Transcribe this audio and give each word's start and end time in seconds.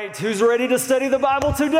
right, 0.00 0.16
who's 0.16 0.40
ready 0.40 0.66
to 0.66 0.78
study 0.78 1.08
the 1.08 1.18
Bible 1.18 1.52
today? 1.52 1.76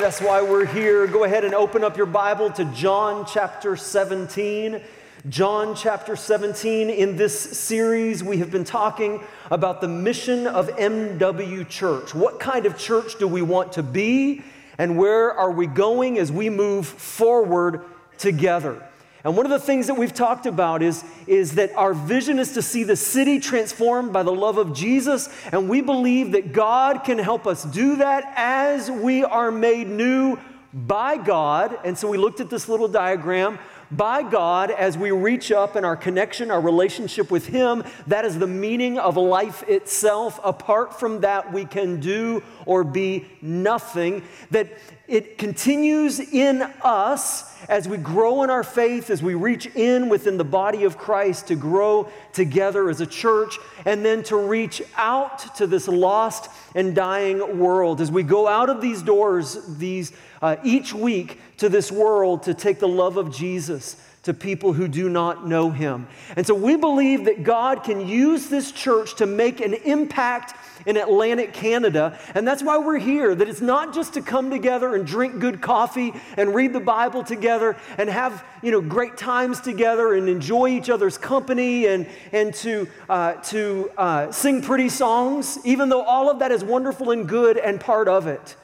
That's 0.00 0.20
why 0.20 0.42
we're 0.42 0.66
here. 0.66 1.06
Go 1.06 1.22
ahead 1.22 1.44
and 1.44 1.54
open 1.54 1.84
up 1.84 1.96
your 1.96 2.06
Bible 2.06 2.50
to 2.52 2.64
John 2.66 3.24
chapter 3.26 3.76
17. 3.76 4.80
John 5.28 5.76
chapter 5.76 6.16
17. 6.16 6.90
In 6.90 7.16
this 7.16 7.38
series, 7.38 8.24
we 8.24 8.38
have 8.38 8.50
been 8.50 8.64
talking 8.64 9.22
about 9.52 9.80
the 9.80 9.86
mission 9.86 10.48
of 10.48 10.66
MW 10.70 11.68
Church. 11.68 12.12
What 12.12 12.40
kind 12.40 12.66
of 12.66 12.76
church 12.76 13.20
do 13.20 13.28
we 13.28 13.42
want 13.42 13.74
to 13.74 13.84
be, 13.84 14.42
and 14.78 14.98
where 14.98 15.32
are 15.32 15.52
we 15.52 15.68
going 15.68 16.18
as 16.18 16.32
we 16.32 16.50
move 16.50 16.88
forward 16.88 17.82
together? 18.18 18.84
And 19.24 19.36
one 19.36 19.46
of 19.46 19.50
the 19.50 19.60
things 19.60 19.86
that 19.86 19.94
we've 19.94 20.12
talked 20.12 20.46
about 20.46 20.82
is, 20.82 21.04
is 21.28 21.54
that 21.54 21.72
our 21.76 21.94
vision 21.94 22.40
is 22.40 22.52
to 22.54 22.62
see 22.62 22.82
the 22.82 22.96
city 22.96 23.38
transformed 23.38 24.12
by 24.12 24.24
the 24.24 24.32
love 24.32 24.58
of 24.58 24.74
Jesus. 24.74 25.28
And 25.52 25.68
we 25.68 25.80
believe 25.80 26.32
that 26.32 26.52
God 26.52 27.04
can 27.04 27.18
help 27.18 27.46
us 27.46 27.62
do 27.62 27.96
that 27.96 28.32
as 28.36 28.90
we 28.90 29.22
are 29.22 29.52
made 29.52 29.88
new 29.88 30.38
by 30.74 31.18
God. 31.18 31.78
And 31.84 31.96
so 31.96 32.08
we 32.08 32.18
looked 32.18 32.40
at 32.40 32.50
this 32.50 32.68
little 32.68 32.88
diagram 32.88 33.58
by 33.92 34.22
God 34.22 34.70
as 34.70 34.96
we 34.96 35.10
reach 35.10 35.52
up 35.52 35.76
in 35.76 35.84
our 35.84 35.96
connection, 35.96 36.50
our 36.50 36.60
relationship 36.60 37.30
with 37.30 37.46
Him. 37.46 37.84
That 38.06 38.24
is 38.24 38.38
the 38.38 38.46
meaning 38.46 38.98
of 38.98 39.16
life 39.16 39.62
itself. 39.68 40.40
Apart 40.42 40.98
from 40.98 41.20
that, 41.20 41.52
we 41.52 41.64
can 41.64 42.00
do 42.00 42.42
or 42.66 42.84
be 42.84 43.26
nothing. 43.42 44.22
That 44.50 44.68
it 45.12 45.36
continues 45.36 46.20
in 46.20 46.62
us 46.80 47.44
as 47.68 47.86
we 47.86 47.98
grow 47.98 48.44
in 48.44 48.48
our 48.48 48.64
faith, 48.64 49.10
as 49.10 49.22
we 49.22 49.34
reach 49.34 49.66
in 49.66 50.08
within 50.08 50.38
the 50.38 50.44
body 50.44 50.84
of 50.84 50.96
Christ 50.96 51.48
to 51.48 51.54
grow 51.54 52.08
together 52.32 52.88
as 52.88 53.02
a 53.02 53.06
church, 53.06 53.58
and 53.84 54.02
then 54.02 54.22
to 54.24 54.36
reach 54.38 54.80
out 54.96 55.54
to 55.56 55.66
this 55.66 55.86
lost 55.86 56.50
and 56.74 56.94
dying 56.94 57.58
world. 57.58 58.00
As 58.00 58.10
we 58.10 58.22
go 58.22 58.48
out 58.48 58.70
of 58.70 58.80
these 58.80 59.02
doors 59.02 59.58
these, 59.76 60.12
uh, 60.40 60.56
each 60.64 60.94
week 60.94 61.38
to 61.58 61.68
this 61.68 61.92
world 61.92 62.44
to 62.44 62.54
take 62.54 62.78
the 62.78 62.88
love 62.88 63.18
of 63.18 63.30
Jesus 63.30 63.96
to 64.22 64.32
people 64.32 64.72
who 64.72 64.88
do 64.88 65.10
not 65.10 65.46
know 65.46 65.68
him. 65.70 66.06
And 66.36 66.46
so 66.46 66.54
we 66.54 66.76
believe 66.76 67.26
that 67.26 67.42
God 67.42 67.84
can 67.84 68.08
use 68.08 68.48
this 68.48 68.72
church 68.72 69.16
to 69.16 69.26
make 69.26 69.60
an 69.60 69.74
impact 69.74 70.54
in 70.86 70.96
Atlantic 70.96 71.52
Canada. 71.52 72.18
And 72.34 72.46
that's 72.46 72.62
why 72.62 72.78
we're 72.78 72.98
here, 72.98 73.34
that 73.34 73.48
it's 73.48 73.60
not 73.60 73.94
just 73.94 74.14
to 74.14 74.22
come 74.22 74.50
together 74.50 74.94
and 74.94 75.06
drink 75.06 75.38
good 75.38 75.60
coffee 75.60 76.12
and 76.36 76.54
read 76.54 76.72
the 76.72 76.80
Bible 76.80 77.22
together 77.22 77.76
and 77.98 78.08
have, 78.08 78.44
you 78.62 78.70
know, 78.70 78.80
great 78.80 79.16
times 79.16 79.60
together 79.60 80.14
and 80.14 80.28
enjoy 80.28 80.68
each 80.68 80.90
other's 80.90 81.18
company 81.18 81.86
and, 81.86 82.06
and 82.32 82.54
to, 82.54 82.88
uh, 83.08 83.34
to 83.34 83.90
uh, 83.96 84.32
sing 84.32 84.62
pretty 84.62 84.88
songs, 84.88 85.58
even 85.64 85.88
though 85.88 86.02
all 86.02 86.30
of 86.30 86.38
that 86.38 86.52
is 86.52 86.64
wonderful 86.64 87.10
and 87.10 87.28
good 87.28 87.56
and 87.56 87.80
part 87.80 88.08
of 88.08 88.26
it 88.26 88.56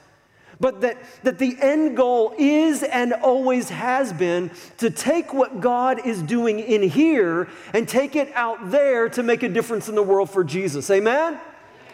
but 0.61 0.81
that, 0.81 0.99
that 1.23 1.39
the 1.39 1.57
end 1.61 1.97
goal 1.97 2.35
is 2.39 2.83
and 2.83 3.13
always 3.13 3.69
has 3.69 4.13
been 4.13 4.51
to 4.79 4.91
take 4.91 5.33
what 5.33 5.61
God 5.61 6.05
is 6.07 6.23
doing 6.23 6.59
in 6.59 6.83
here 6.83 7.49
and 7.73 7.89
take 7.89 8.17
it 8.17 8.31
out 8.35 8.71
there 8.71 9.09
to 9.11 9.23
make 9.23 9.43
a 9.43 9.49
difference 9.49 9.89
in 9.89 9.95
the 9.95 10.03
world 10.03 10.31
for 10.31 10.43
Jesus. 10.43 10.91
Amen? 10.91 11.39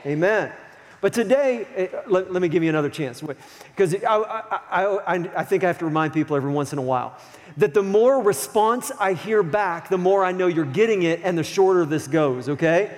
Amen. 0.06 0.52
But 1.00 1.12
today, 1.12 1.66
eh, 1.76 1.88
let, 2.06 2.32
let 2.32 2.40
me 2.40 2.48
give 2.48 2.62
you 2.62 2.70
another 2.70 2.88
chance. 2.88 3.20
Because 3.20 3.94
I, 3.94 4.16
I, 4.16 5.16
I, 5.16 5.30
I 5.36 5.44
think 5.44 5.62
I 5.64 5.66
have 5.66 5.78
to 5.80 5.84
remind 5.84 6.14
people 6.14 6.34
every 6.34 6.50
once 6.50 6.72
in 6.72 6.78
a 6.78 6.82
while 6.82 7.18
that 7.56 7.74
the 7.74 7.82
more 7.82 8.22
response 8.22 8.90
I 8.98 9.12
hear 9.12 9.42
back, 9.42 9.88
the 9.88 9.98
more 9.98 10.24
I 10.24 10.32
know 10.32 10.46
you're 10.46 10.64
getting 10.64 11.02
it 11.02 11.20
and 11.22 11.38
the 11.38 11.44
shorter 11.44 11.84
this 11.84 12.08
goes, 12.08 12.48
okay? 12.48 12.96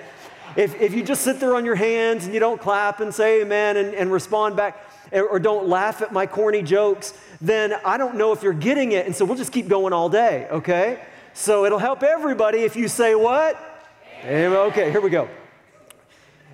If, 0.55 0.79
if 0.81 0.93
you 0.93 1.03
just 1.03 1.21
sit 1.21 1.39
there 1.39 1.53
on 1.53 1.65
your 1.65 1.75
hands 1.75 2.25
and 2.25 2.33
you 2.33 2.39
don't 2.39 2.59
clap 2.59 2.99
and 2.99 3.13
say 3.13 3.41
amen 3.41 3.77
and, 3.77 3.93
and 3.93 4.11
respond 4.11 4.55
back, 4.55 4.83
or 5.11 5.39
don't 5.39 5.67
laugh 5.67 6.01
at 6.01 6.11
my 6.11 6.25
corny 6.25 6.61
jokes, 6.61 7.13
then 7.39 7.75
I 7.85 7.97
don't 7.97 8.15
know 8.15 8.31
if 8.31 8.41
you're 8.41 8.53
getting 8.53 8.93
it. 8.93 9.05
And 9.05 9.15
so 9.15 9.25
we'll 9.25 9.37
just 9.37 9.51
keep 9.51 9.67
going 9.67 9.93
all 9.93 10.09
day, 10.09 10.47
okay? 10.49 10.99
So 11.33 11.65
it'll 11.65 11.77
help 11.77 12.03
everybody 12.03 12.59
if 12.59 12.75
you 12.75 12.87
say 12.87 13.15
what? 13.15 13.57
Amen. 14.23 14.53
Okay, 14.53 14.91
here 14.91 15.01
we 15.01 15.09
go. 15.09 15.29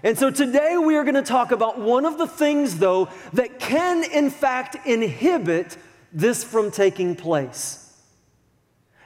And 0.03 0.17
so 0.17 0.29
today 0.29 0.77
we 0.77 0.97
are 0.97 1.03
going 1.03 1.15
to 1.15 1.21
talk 1.21 1.51
about 1.51 1.79
one 1.79 2.05
of 2.05 2.17
the 2.17 2.27
things, 2.27 2.77
though, 2.77 3.09
that 3.33 3.59
can 3.59 4.03
in 4.03 4.29
fact 4.29 4.85
inhibit 4.85 5.77
this 6.11 6.43
from 6.43 6.71
taking 6.71 7.15
place. 7.15 7.79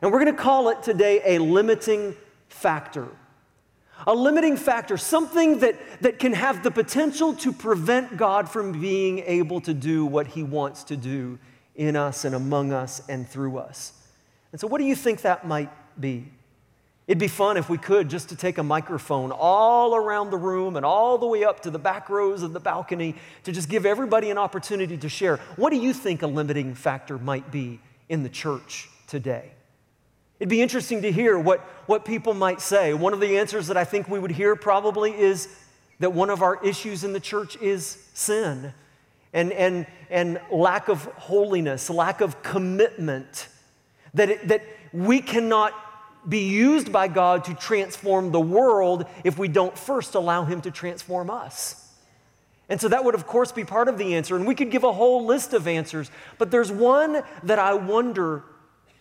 And 0.01 0.11
we're 0.11 0.23
going 0.23 0.35
to 0.35 0.41
call 0.41 0.69
it 0.69 0.83
today 0.83 1.21
a 1.23 1.39
limiting 1.39 2.15
factor 2.49 3.07
a 4.05 4.13
limiting 4.13 4.57
factor, 4.57 4.97
something 4.97 5.59
that, 5.59 5.75
that 6.01 6.19
can 6.19 6.33
have 6.33 6.61
the 6.61 6.69
potential 6.69 7.33
to 7.33 7.51
prevent 7.51 8.17
God 8.17 8.49
from 8.49 8.79
being 8.79 9.19
able 9.19 9.61
to 9.61 9.73
do 9.73 10.05
what 10.05 10.27
He 10.27 10.43
wants 10.43 10.83
to 10.85 10.97
do 10.97 11.39
in 11.75 11.95
us 11.95 12.25
and 12.25 12.35
among 12.35 12.73
us 12.73 13.01
and 13.09 13.27
through 13.27 13.57
us. 13.57 13.93
And 14.51 14.61
so, 14.61 14.67
what 14.67 14.79
do 14.79 14.85
you 14.85 14.95
think 14.95 15.21
that 15.21 15.47
might 15.47 15.69
be? 15.99 16.25
It'd 17.07 17.19
be 17.19 17.29
fun 17.29 17.55
if 17.55 17.69
we 17.69 17.77
could 17.77 18.09
just 18.09 18.29
to 18.29 18.35
take 18.35 18.57
a 18.57 18.63
microphone 18.63 19.31
all 19.31 19.95
around 19.95 20.29
the 20.29 20.37
room 20.37 20.75
and 20.75 20.85
all 20.85 21.17
the 21.17 21.25
way 21.25 21.45
up 21.45 21.61
to 21.61 21.71
the 21.71 21.79
back 21.79 22.09
rows 22.09 22.43
of 22.43 22.51
the 22.51 22.59
balcony 22.59 23.15
to 23.43 23.53
just 23.53 23.69
give 23.69 23.85
everybody 23.85 24.29
an 24.29 24.37
opportunity 24.37 24.97
to 24.97 25.07
share. 25.07 25.37
What 25.55 25.69
do 25.69 25.77
you 25.77 25.93
think 25.93 26.21
a 26.21 26.27
limiting 26.27 26.75
factor 26.75 27.17
might 27.17 27.49
be 27.49 27.79
in 28.09 28.23
the 28.23 28.29
church 28.29 28.89
today? 29.07 29.51
It'd 30.37 30.49
be 30.49 30.61
interesting 30.61 31.01
to 31.03 31.11
hear 31.11 31.39
what, 31.39 31.61
what 31.87 32.03
people 32.03 32.33
might 32.33 32.59
say. 32.59 32.93
One 32.93 33.13
of 33.13 33.21
the 33.21 33.37
answers 33.37 33.67
that 33.67 33.77
I 33.77 33.85
think 33.85 34.09
we 34.09 34.19
would 34.19 34.31
hear 34.31 34.57
probably 34.57 35.17
is 35.17 35.47
that 35.99 36.11
one 36.11 36.29
of 36.29 36.41
our 36.41 36.61
issues 36.63 37.05
in 37.05 37.13
the 37.13 37.21
church 37.21 37.55
is 37.61 38.05
sin 38.13 38.73
and, 39.31 39.53
and, 39.53 39.87
and 40.09 40.41
lack 40.51 40.89
of 40.89 41.05
holiness, 41.05 41.89
lack 41.89 42.19
of 42.19 42.43
commitment, 42.43 43.47
that, 44.13 44.29
it, 44.29 44.47
that 44.49 44.63
we 44.91 45.21
cannot 45.21 45.73
be 46.27 46.49
used 46.49 46.91
by 46.91 47.07
God 47.07 47.45
to 47.45 47.53
transform 47.53 48.31
the 48.31 48.39
world 48.39 49.05
if 49.23 49.37
we 49.37 49.47
don't 49.47 49.77
first 49.77 50.15
allow 50.15 50.45
Him 50.45 50.61
to 50.61 50.71
transform 50.71 51.29
us. 51.29 51.83
And 52.69 52.81
so 52.81 52.89
that 52.89 53.05
would, 53.05 53.15
of 53.15 53.25
course, 53.25 53.51
be 53.51 53.63
part 53.63 53.87
of 53.87 53.97
the 53.97 54.15
answer. 54.15 54.35
And 54.35 54.45
we 54.45 54.55
could 54.55 54.71
give 54.71 54.83
a 54.83 54.91
whole 54.91 55.25
list 55.25 55.53
of 55.53 55.67
answers, 55.67 56.11
but 56.37 56.51
there's 56.51 56.71
one 56.71 57.23
that 57.43 57.59
I 57.59 57.73
wonder 57.73 58.43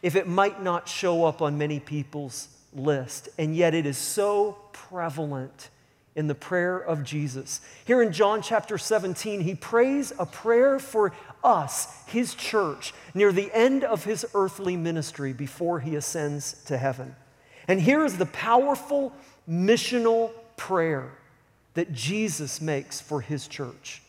if 0.02 0.14
it 0.14 0.28
might 0.28 0.62
not 0.62 0.88
show 0.88 1.24
up 1.24 1.42
on 1.42 1.58
many 1.58 1.80
people's 1.80 2.48
list, 2.72 3.28
and 3.38 3.56
yet 3.56 3.74
it 3.74 3.86
is 3.86 3.98
so 3.98 4.58
prevalent 4.72 5.70
in 6.14 6.28
the 6.28 6.34
prayer 6.34 6.78
of 6.78 7.02
Jesus. 7.02 7.60
Here 7.84 8.00
in 8.02 8.12
John 8.12 8.40
chapter 8.40 8.78
17, 8.78 9.40
he 9.40 9.54
prays 9.54 10.12
a 10.18 10.24
prayer 10.24 10.78
for 10.78 11.12
us, 11.46 11.88
his 12.06 12.34
church, 12.34 12.92
near 13.14 13.32
the 13.32 13.50
end 13.54 13.84
of 13.84 14.04
his 14.04 14.26
earthly 14.34 14.76
ministry 14.76 15.32
before 15.32 15.80
he 15.80 15.94
ascends 15.94 16.62
to 16.64 16.76
heaven. 16.76 17.14
And 17.68 17.80
here 17.80 18.04
is 18.04 18.18
the 18.18 18.26
powerful 18.26 19.12
missional 19.48 20.32
prayer 20.56 21.12
that 21.74 21.92
Jesus 21.92 22.60
makes 22.60 23.00
for 23.00 23.20
his 23.20 23.46
church. 23.46 24.02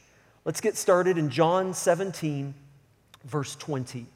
Let's 0.46 0.62
get 0.62 0.78
started 0.78 1.18
in 1.18 1.30
John 1.30 1.74
17, 1.74 2.54
verse 3.26 3.56
20. 3.56 4.08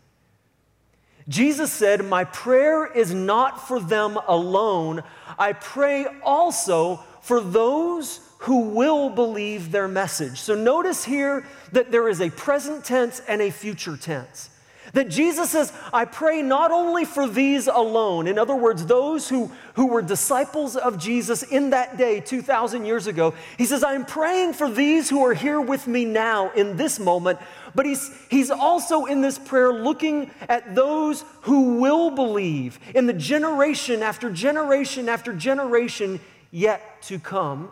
Jesus 1.28 1.72
said, 1.72 2.04
My 2.04 2.24
prayer 2.24 2.86
is 2.86 3.14
not 3.14 3.68
for 3.68 3.80
them 3.80 4.18
alone. 4.28 5.04
I 5.38 5.54
pray 5.54 6.06
also 6.24 7.04
for 7.22 7.40
those 7.40 8.20
who 8.42 8.70
will 8.70 9.10
believe 9.10 9.72
their 9.72 9.88
message. 9.88 10.40
So 10.40 10.56
notice 10.56 11.04
here 11.04 11.46
that 11.74 11.92
there 11.92 12.08
is 12.08 12.22
a 12.22 12.32
present 12.32 12.84
tense 12.84 13.22
and 13.28 13.40
a 13.40 13.52
future 13.52 13.96
tense. 13.96 14.50
That 14.94 15.10
Jesus 15.10 15.52
says, 15.52 15.72
I 15.94 16.06
pray 16.06 16.42
not 16.42 16.72
only 16.72 17.06
for 17.06 17.28
these 17.28 17.68
alone, 17.68 18.26
in 18.26 18.40
other 18.40 18.56
words, 18.56 18.84
those 18.86 19.30
who, 19.30 19.52
who 19.76 19.88
were 19.88 20.02
disciples 20.02 20.76
of 20.76 20.98
Jesus 20.98 21.44
in 21.44 21.70
that 21.70 21.98
day 21.98 22.20
2,000 22.20 22.84
years 22.84 23.06
ago. 23.06 23.36
He 23.60 23.66
says, 23.66 23.84
I'm 23.84 24.06
praying 24.06 24.54
for 24.54 24.70
these 24.70 25.08
who 25.08 25.24
are 25.24 25.36
here 25.36 25.62
with 25.62 25.86
me 25.86 26.04
now 26.04 26.50
in 26.52 26.78
this 26.78 27.00
moment, 27.00 27.38
but 27.76 27.86
he's, 27.86 28.12
he's 28.30 28.50
also 28.50 29.06
in 29.06 29.22
this 29.22 29.38
prayer 29.38 29.72
looking 29.72 30.32
at 30.50 30.74
those 30.74 31.24
who 31.42 31.80
will 31.80 32.10
believe 32.10 32.80
in 32.96 33.06
the 33.06 33.14
generation 33.14 34.02
after 34.02 34.32
generation 34.32 35.08
after 35.08 35.32
generation 35.32 36.20
yet 36.50 37.04
to 37.04 37.20
come. 37.20 37.72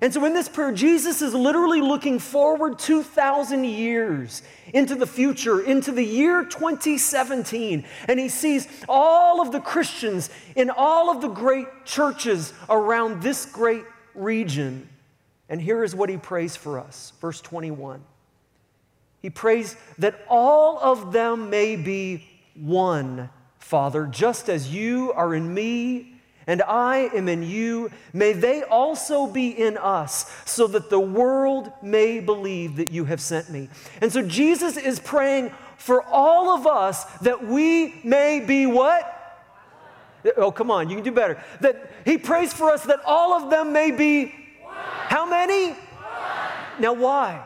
And 0.00 0.12
so 0.12 0.24
in 0.24 0.32
this 0.32 0.48
prayer, 0.48 0.72
Jesus 0.72 1.20
is 1.20 1.34
literally 1.34 1.80
looking 1.80 2.18
forward 2.18 2.78
2,000 2.78 3.64
years 3.64 4.42
into 4.72 4.94
the 4.94 5.06
future, 5.06 5.60
into 5.60 5.92
the 5.92 6.02
year 6.02 6.44
2017. 6.44 7.84
And 8.08 8.18
he 8.18 8.28
sees 8.28 8.66
all 8.88 9.42
of 9.42 9.52
the 9.52 9.60
Christians 9.60 10.30
in 10.56 10.70
all 10.70 11.10
of 11.10 11.20
the 11.20 11.28
great 11.28 11.84
churches 11.84 12.54
around 12.70 13.22
this 13.22 13.44
great 13.44 13.84
region. 14.14 14.88
And 15.48 15.60
here 15.60 15.84
is 15.84 15.94
what 15.94 16.08
he 16.08 16.16
prays 16.16 16.56
for 16.56 16.78
us. 16.78 17.12
Verse 17.20 17.40
21. 17.42 18.02
He 19.20 19.30
prays 19.30 19.76
that 19.98 20.24
all 20.28 20.78
of 20.80 21.12
them 21.12 21.50
may 21.50 21.76
be 21.76 22.26
one, 22.54 23.28
Father, 23.58 24.06
just 24.06 24.48
as 24.48 24.74
you 24.74 25.12
are 25.12 25.34
in 25.34 25.52
me 25.52 26.11
and 26.46 26.62
I 26.62 27.10
am 27.14 27.28
in 27.28 27.42
you, 27.42 27.90
may 28.12 28.32
they 28.32 28.62
also 28.62 29.26
be 29.26 29.50
in 29.50 29.76
us, 29.76 30.30
so 30.44 30.66
that 30.68 30.90
the 30.90 31.00
world 31.00 31.72
may 31.82 32.20
believe 32.20 32.76
that 32.76 32.90
you 32.90 33.04
have 33.04 33.20
sent 33.20 33.50
me. 33.50 33.68
And 34.00 34.12
so 34.12 34.22
Jesus 34.22 34.76
is 34.76 34.98
praying 34.98 35.52
for 35.76 36.02
all 36.02 36.50
of 36.50 36.66
us 36.66 37.04
that 37.20 37.44
we 37.44 38.00
may 38.04 38.40
be 38.40 38.66
what? 38.66 39.18
Oh, 40.36 40.52
come 40.52 40.70
on, 40.70 40.88
you 40.88 40.96
can 40.96 41.04
do 41.04 41.12
better. 41.12 41.42
That 41.60 41.90
he 42.04 42.18
prays 42.18 42.52
for 42.52 42.70
us 42.70 42.84
that 42.84 43.00
all 43.04 43.32
of 43.32 43.50
them 43.50 43.72
may 43.72 43.90
be 43.90 44.26
one. 44.62 44.74
how 45.08 45.28
many? 45.28 45.70
One. 45.70 46.80
Now, 46.80 46.92
why? 46.92 47.44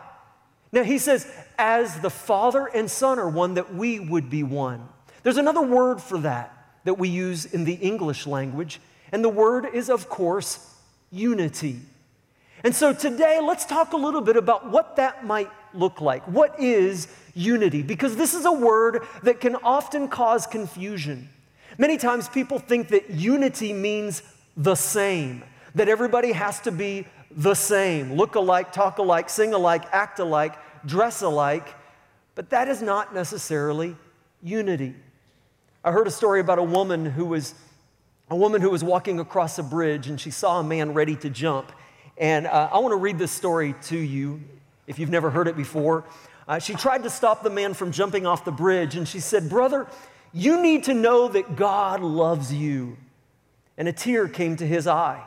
Now, 0.72 0.82
he 0.82 0.98
says, 0.98 1.30
as 1.58 2.00
the 2.00 2.10
Father 2.10 2.66
and 2.66 2.90
Son 2.90 3.18
are 3.18 3.30
one, 3.30 3.54
that 3.54 3.74
we 3.74 3.98
would 3.98 4.28
be 4.28 4.42
one. 4.42 4.86
There's 5.22 5.38
another 5.38 5.62
word 5.62 6.02
for 6.02 6.18
that 6.18 6.52
that 6.86 6.94
we 6.94 7.08
use 7.08 7.44
in 7.44 7.64
the 7.64 7.74
English 7.74 8.26
language, 8.26 8.80
and 9.12 9.24
the 9.24 9.28
word 9.28 9.66
is, 9.72 9.88
of 9.88 10.08
course, 10.08 10.74
unity. 11.10 11.80
And 12.64 12.74
so 12.74 12.92
today, 12.92 13.40
let's 13.42 13.64
talk 13.64 13.92
a 13.92 13.96
little 13.96 14.20
bit 14.20 14.36
about 14.36 14.70
what 14.70 14.96
that 14.96 15.24
might 15.24 15.50
look 15.72 16.00
like. 16.00 16.22
What 16.26 16.58
is 16.58 17.08
unity? 17.34 17.82
Because 17.82 18.16
this 18.16 18.34
is 18.34 18.44
a 18.44 18.52
word 18.52 19.06
that 19.22 19.40
can 19.40 19.56
often 19.56 20.08
cause 20.08 20.46
confusion. 20.46 21.28
Many 21.78 21.98
times 21.98 22.28
people 22.28 22.58
think 22.58 22.88
that 22.88 23.10
unity 23.10 23.72
means 23.72 24.22
the 24.56 24.74
same, 24.74 25.44
that 25.74 25.88
everybody 25.88 26.32
has 26.32 26.60
to 26.60 26.72
be 26.72 27.06
the 27.30 27.54
same, 27.54 28.14
look 28.14 28.34
alike, 28.34 28.72
talk 28.72 28.98
alike, 28.98 29.28
sing 29.28 29.52
alike, 29.52 29.84
act 29.92 30.18
alike, 30.18 30.54
dress 30.86 31.20
alike, 31.20 31.74
but 32.34 32.50
that 32.50 32.68
is 32.68 32.80
not 32.80 33.14
necessarily 33.14 33.94
unity. 34.42 34.94
I 35.84 35.92
heard 35.92 36.06
a 36.06 36.10
story 36.10 36.40
about 36.40 36.58
a 36.58 36.62
woman 36.62 37.04
who 37.04 37.26
was 37.26 37.54
a 38.28 38.36
woman 38.36 38.60
who 38.60 38.70
was 38.70 38.82
walking 38.82 39.20
across 39.20 39.58
a 39.58 39.62
bridge 39.62 40.08
and 40.08 40.20
she 40.20 40.30
saw 40.30 40.60
a 40.60 40.64
man 40.64 40.94
ready 40.94 41.16
to 41.16 41.30
jump. 41.30 41.72
And 42.18 42.46
uh, 42.46 42.70
I 42.72 42.78
want 42.78 42.92
to 42.92 42.96
read 42.96 43.18
this 43.18 43.30
story 43.30 43.74
to 43.84 43.96
you 43.96 44.40
if 44.86 44.98
you've 44.98 45.10
never 45.10 45.30
heard 45.30 45.48
it 45.48 45.56
before. 45.56 46.04
Uh, 46.48 46.58
she 46.58 46.74
tried 46.74 47.02
to 47.02 47.10
stop 47.10 47.42
the 47.42 47.50
man 47.50 47.74
from 47.74 47.92
jumping 47.92 48.26
off 48.26 48.44
the 48.44 48.52
bridge 48.52 48.96
and 48.96 49.06
she 49.06 49.20
said, 49.20 49.48
Brother, 49.48 49.86
you 50.32 50.60
need 50.60 50.84
to 50.84 50.94
know 50.94 51.28
that 51.28 51.56
God 51.56 52.00
loves 52.00 52.52
you. 52.52 52.96
And 53.76 53.88
a 53.88 53.92
tear 53.92 54.28
came 54.28 54.56
to 54.56 54.66
his 54.66 54.86
eye. 54.86 55.22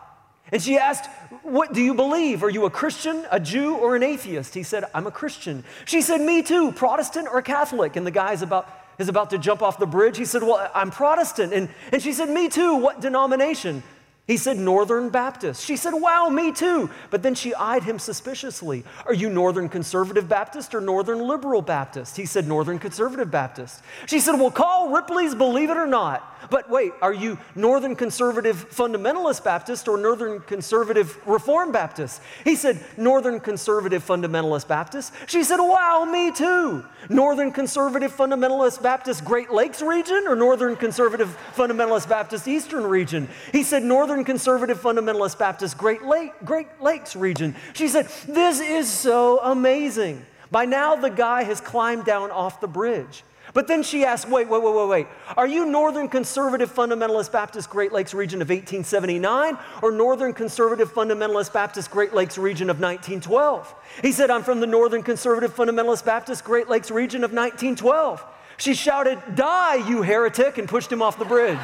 And 0.52 0.62
she 0.62 0.78
asked, 0.78 1.10
What 1.44 1.74
do 1.74 1.82
you 1.82 1.94
believe? 1.94 2.44
Are 2.44 2.50
you 2.50 2.66
a 2.66 2.70
Christian, 2.70 3.26
a 3.32 3.40
Jew, 3.40 3.76
or 3.76 3.96
an 3.96 4.04
atheist? 4.04 4.56
He 4.56 4.64
said, 4.64 4.86
I'm 4.94 5.08
a 5.08 5.12
Christian. 5.12 5.64
She 5.86 6.02
said, 6.02 6.22
Me 6.22 6.42
too, 6.42 6.72
Protestant 6.72 7.28
or 7.32 7.42
Catholic? 7.42 7.96
And 7.96 8.06
the 8.06 8.12
guy's 8.12 8.42
about 8.42 8.79
is 9.00 9.10
about 9.10 9.32
to 9.32 9.38
jump 9.40 9.64
off 9.64 9.80
the 9.80 9.88
bridge. 9.88 10.18
He 10.18 10.26
said, 10.26 10.44
Well, 10.44 10.70
I'm 10.76 10.92
Protestant. 10.92 11.54
And, 11.54 11.70
and 11.92 12.02
she 12.02 12.14
said, 12.14 12.30
Me 12.30 12.50
too. 12.50 12.76
What 12.76 13.02
denomination? 13.02 13.82
He 14.30 14.38
said, 14.38 14.60
Northern 14.60 15.10
Baptist. 15.10 15.66
She 15.66 15.76
said, 15.76 15.96
Wow, 15.96 16.30
me 16.30 16.52
too. 16.52 16.92
But 17.10 17.24
then 17.24 17.34
she 17.34 17.56
eyed 17.56 17.82
him 17.82 17.98
suspiciously. 17.98 18.84
Are 19.08 19.14
you 19.16 19.28
Northern 19.28 19.68
Conservative 19.68 20.30
Baptist 20.30 20.76
or 20.76 20.82
Northern 20.82 21.18
Liberal 21.18 21.64
Baptist? 21.64 22.16
He 22.16 22.28
said, 22.28 22.48
Northern 22.48 22.78
Conservative 22.78 23.32
Baptist. 23.32 23.82
She 24.06 24.20
said, 24.20 24.36
Well, 24.36 24.52
call 24.52 24.90
Ripley's 24.92 25.34
Believe 25.34 25.72
It 25.72 25.78
or 25.78 25.88
Not. 25.88 26.24
But 26.52 26.70
wait, 26.70 26.94
are 27.02 27.14
you 27.14 27.38
Northern 27.56 27.96
Conservative 27.96 28.70
Fundamentalist 28.70 29.44
Baptist 29.44 29.88
or 29.88 29.98
Northern 29.98 30.40
Conservative 30.42 31.18
Reform 31.28 31.72
Baptist? 31.72 32.22
He 32.44 32.56
said, 32.56 32.80
Northern 32.98 33.40
Conservative 33.40 34.06
Fundamentalist 34.06 34.68
Baptist. 34.68 35.12
She 35.26 35.44
said, 35.44 35.58
Wow, 35.58 36.08
me 36.10 36.32
too. 36.32 36.86
Northern 37.10 37.52
Conservative 37.52 38.16
Fundamentalist 38.16 38.82
Baptist 38.82 39.26
Great 39.26 39.52
Lakes 39.52 39.82
region 39.82 40.26
or 40.28 40.36
Northern 40.36 40.76
Conservative 40.76 41.36
Fundamentalist 41.56 42.08
Baptist 42.08 42.48
Eastern 42.48 42.84
region? 42.84 43.28
He 43.52 43.64
said, 43.64 43.84
Northern 43.84 44.19
Conservative 44.24 44.80
Fundamentalist 44.80 45.38
Baptist 45.38 45.78
Great, 45.78 46.04
Lake, 46.04 46.34
Great 46.46 46.68
Lakes 46.82 47.16
region. 47.16 47.56
She 47.74 47.88
said, 47.88 48.08
This 48.28 48.60
is 48.60 48.90
so 48.90 49.40
amazing. 49.40 50.26
By 50.52 50.66
now, 50.66 50.96
the 50.96 51.10
guy 51.10 51.44
has 51.44 51.62
climbed 51.62 52.06
down 52.06 52.32
off 52.32 52.60
the 52.62 52.68
bridge. 52.68 53.24
But 53.54 53.68
then 53.68 53.82
she 53.82 54.06
asked, 54.06 54.30
wait, 54.30 54.48
wait, 54.48 54.62
wait, 54.62 54.76
wait, 54.76 54.88
wait. 54.88 55.08
Are 55.36 55.48
you 55.48 55.66
Northern 55.66 56.08
Conservative 56.08 56.72
Fundamentalist 56.72 57.32
Baptist 57.32 57.70
Great 57.70 57.92
Lakes 57.92 58.14
region 58.14 58.42
of 58.42 58.50
1879 58.50 59.58
or 59.82 59.92
Northern 59.92 60.34
Conservative 60.34 60.94
Fundamentalist 60.94 61.52
Baptist 61.52 61.90
Great 61.90 62.14
Lakes 62.14 62.38
region 62.38 62.70
of 62.70 62.80
1912? 62.80 63.76
He 64.02 64.12
said, 64.12 64.30
I'm 64.30 64.44
from 64.44 64.60
the 64.60 64.68
Northern 64.68 65.02
Conservative 65.02 65.56
Fundamentalist 65.56 66.06
Baptist 66.06 66.44
Great 66.44 66.70
Lakes 66.70 66.92
region 66.92 67.24
of 67.24 67.32
1912. 67.32 68.24
She 68.58 68.74
shouted, 68.74 69.20
Die, 69.36 69.76
you 69.88 70.04
heretic, 70.04 70.58
and 70.58 70.68
pushed 70.68 70.92
him 70.92 71.02
off 71.02 71.18
the 71.18 71.26
bridge. 71.26 71.58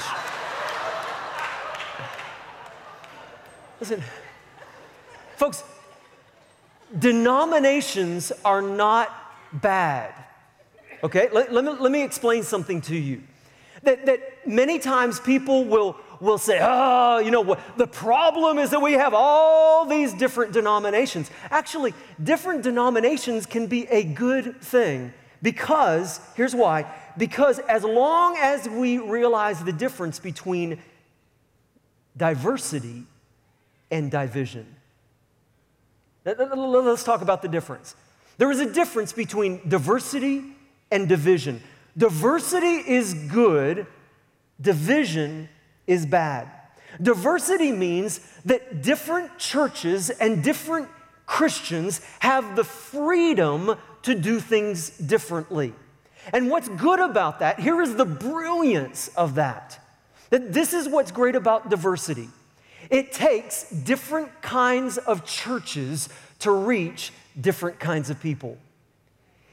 Listen, 3.79 4.01
folks, 5.35 5.63
denominations 6.97 8.31
are 8.43 8.61
not 8.61 9.13
bad. 9.51 10.13
Okay, 11.03 11.29
let, 11.33 11.51
let, 11.51 11.65
me, 11.65 11.71
let 11.71 11.91
me 11.91 12.03
explain 12.03 12.43
something 12.43 12.81
to 12.81 12.95
you. 12.95 13.21
That, 13.83 14.05
that 14.05 14.47
many 14.47 14.79
times 14.79 15.19
people 15.19 15.65
will, 15.65 15.97
will 16.21 16.37
say, 16.37 16.59
oh, 16.61 17.19
you 17.19 17.31
know, 17.31 17.41
what, 17.41 17.59
the 17.77 17.85
problem 17.85 18.57
is 18.57 18.69
that 18.71 18.81
we 18.81 18.93
have 18.93 19.13
all 19.13 19.85
these 19.85 20.13
different 20.13 20.53
denominations. 20.53 21.29
Actually, 21.51 21.93
different 22.23 22.63
denominations 22.63 23.45
can 23.45 23.67
be 23.67 23.87
a 23.87 24.03
good 24.03 24.61
thing 24.61 25.13
because, 25.41 26.19
here's 26.35 26.55
why, 26.55 26.85
because 27.17 27.59
as 27.59 27.83
long 27.83 28.37
as 28.37 28.67
we 28.67 28.97
realize 28.97 29.63
the 29.63 29.73
difference 29.73 30.17
between 30.17 30.81
diversity 32.17 33.03
and 33.95 34.11
division, 34.11 34.65
let's 36.25 37.03
talk 37.03 37.21
about 37.21 37.41
the 37.41 37.47
difference. 37.47 37.95
There 38.37 38.51
is 38.51 38.59
a 38.59 38.71
difference 38.71 39.13
between 39.13 39.61
diversity 39.69 40.43
and 40.91 41.07
division. 41.07 41.61
Diversity 41.97 42.91
is 42.91 43.13
good, 43.13 43.87
division 44.59 45.47
is 45.87 46.05
bad. 46.05 46.51
Diversity 47.01 47.71
means 47.71 48.19
that 48.43 48.81
different 48.81 49.37
churches 49.37 50.09
and 50.09 50.43
different 50.43 50.89
Christians 51.25 52.01
have 52.19 52.57
the 52.57 52.65
freedom 52.65 53.77
to 54.01 54.13
do 54.13 54.41
things 54.41 54.89
differently. 54.89 55.73
And 56.33 56.49
what's 56.49 56.67
good 56.67 56.99
about 56.99 57.39
that, 57.39 57.61
here 57.61 57.81
is 57.81 57.95
the 57.95 58.05
brilliance 58.05 59.07
of 59.09 59.35
that. 59.35 59.79
That 60.31 60.51
this 60.51 60.73
is 60.73 60.89
what's 60.89 61.11
great 61.11 61.35
about 61.35 61.69
diversity. 61.69 62.27
It 62.89 63.11
takes 63.11 63.69
different 63.69 64.41
kinds 64.41 64.97
of 64.97 65.25
churches 65.25 66.09
to 66.39 66.51
reach 66.51 67.11
different 67.39 67.79
kinds 67.79 68.09
of 68.09 68.19
people. 68.19 68.57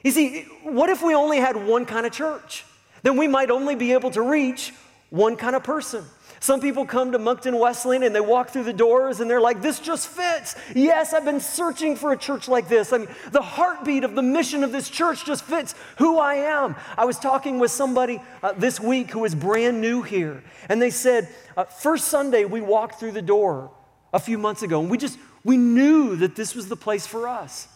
You 0.02 0.10
see, 0.10 0.42
what 0.62 0.90
if 0.90 1.02
we 1.02 1.14
only 1.14 1.38
had 1.38 1.56
one 1.56 1.86
kind 1.86 2.06
of 2.06 2.12
church? 2.12 2.64
Then 3.02 3.16
we 3.16 3.28
might 3.28 3.50
only 3.50 3.74
be 3.74 3.92
able 3.92 4.10
to 4.12 4.22
reach 4.22 4.72
one 5.10 5.36
kind 5.36 5.54
of 5.54 5.62
person. 5.62 6.04
Some 6.42 6.58
people 6.58 6.84
come 6.84 7.12
to 7.12 7.20
Moncton 7.20 7.56
Wesleyan 7.56 8.02
and 8.02 8.12
they 8.12 8.20
walk 8.20 8.50
through 8.50 8.64
the 8.64 8.72
doors 8.72 9.20
and 9.20 9.30
they're 9.30 9.40
like, 9.40 9.62
this 9.62 9.78
just 9.78 10.08
fits. 10.08 10.56
Yes, 10.74 11.14
I've 11.14 11.24
been 11.24 11.38
searching 11.38 11.94
for 11.94 12.10
a 12.10 12.16
church 12.16 12.48
like 12.48 12.68
this. 12.68 12.92
I 12.92 12.98
mean, 12.98 13.08
the 13.30 13.40
heartbeat 13.40 14.02
of 14.02 14.16
the 14.16 14.22
mission 14.22 14.64
of 14.64 14.72
this 14.72 14.90
church 14.90 15.24
just 15.24 15.44
fits 15.44 15.76
who 15.98 16.18
I 16.18 16.34
am. 16.34 16.74
I 16.98 17.04
was 17.04 17.16
talking 17.16 17.60
with 17.60 17.70
somebody 17.70 18.20
uh, 18.42 18.54
this 18.54 18.80
week 18.80 19.12
who 19.12 19.24
is 19.24 19.36
brand 19.36 19.80
new 19.80 20.02
here, 20.02 20.42
and 20.68 20.82
they 20.82 20.90
said, 20.90 21.28
uh, 21.56 21.62
first 21.62 22.08
Sunday 22.08 22.44
we 22.44 22.60
walked 22.60 22.98
through 22.98 23.12
the 23.12 23.22
door 23.22 23.70
a 24.12 24.18
few 24.18 24.36
months 24.36 24.64
ago, 24.64 24.80
and 24.80 24.90
we 24.90 24.98
just, 24.98 25.20
we 25.44 25.56
knew 25.56 26.16
that 26.16 26.34
this 26.34 26.56
was 26.56 26.68
the 26.68 26.74
place 26.74 27.06
for 27.06 27.28
us. 27.28 27.68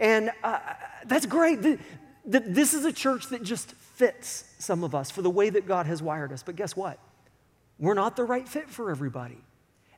And 0.00 0.32
uh, 0.42 0.58
that's 1.06 1.26
great. 1.26 1.62
The, 1.62 1.78
the, 2.26 2.40
this 2.40 2.74
is 2.74 2.84
a 2.84 2.92
church 2.92 3.28
that 3.28 3.44
just 3.44 3.70
fits 3.70 4.42
some 4.58 4.82
of 4.82 4.96
us 4.96 5.12
for 5.12 5.22
the 5.22 5.30
way 5.30 5.48
that 5.48 5.68
God 5.68 5.86
has 5.86 6.02
wired 6.02 6.32
us. 6.32 6.42
But 6.42 6.56
guess 6.56 6.74
what? 6.74 6.98
We're 7.78 7.94
not 7.94 8.16
the 8.16 8.24
right 8.24 8.48
fit 8.48 8.68
for 8.68 8.90
everybody. 8.90 9.38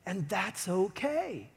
And 0.05 0.27
that's 0.29 0.67
okay. 0.67 1.49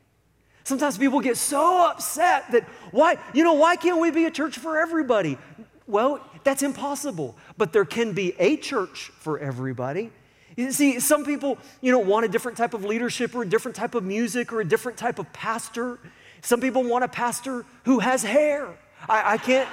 Sometimes 0.65 0.99
people 0.99 1.21
get 1.21 1.37
so 1.37 1.89
upset 1.89 2.51
that 2.53 2.65
why, 2.91 3.17
you 3.33 3.45
know, 3.45 3.55
why 3.55 3.77
can't 3.77 4.01
we 4.01 4.11
be 4.11 4.27
a 4.27 4.31
church 4.31 4.59
for 4.59 4.79
everybody? 4.79 5.39
Well, 5.87 6.25
that's 6.45 6.63
impossible. 6.63 7.37
But 7.57 7.73
there 7.73 7.85
can 7.85 8.13
be 8.13 8.35
a 8.39 8.57
church 8.57 9.11
for 9.19 9.39
everybody. 9.39 10.11
You 10.57 10.73
see, 10.73 11.01
some 11.01 11.25
people, 11.25 11.59
you 11.81 11.93
know, 11.93 11.99
want 11.99 12.27
a 12.27 12.29
different 12.29 12.59
type 12.59 12.75
of 12.75 12.85
leadership 12.85 13.35
or 13.35 13.43
a 13.43 13.49
different 13.49 13.77
type 13.77 13.95
of 13.95 14.05
music 14.05 14.53
or 14.53 14.61
a 14.61 14.65
different 14.65 14.99
type 14.99 15.19
of 15.19 15.33
pastor. 15.33 15.99
Some 16.43 16.61
people 16.61 16.85
want 16.85 17.05
a 17.05 17.09
pastor 17.09 17.65
who 17.85 18.01
has 18.01 18.23
hair. 18.23 18.69
I, 19.09 19.35
I 19.35 19.39
can't, 19.39 19.69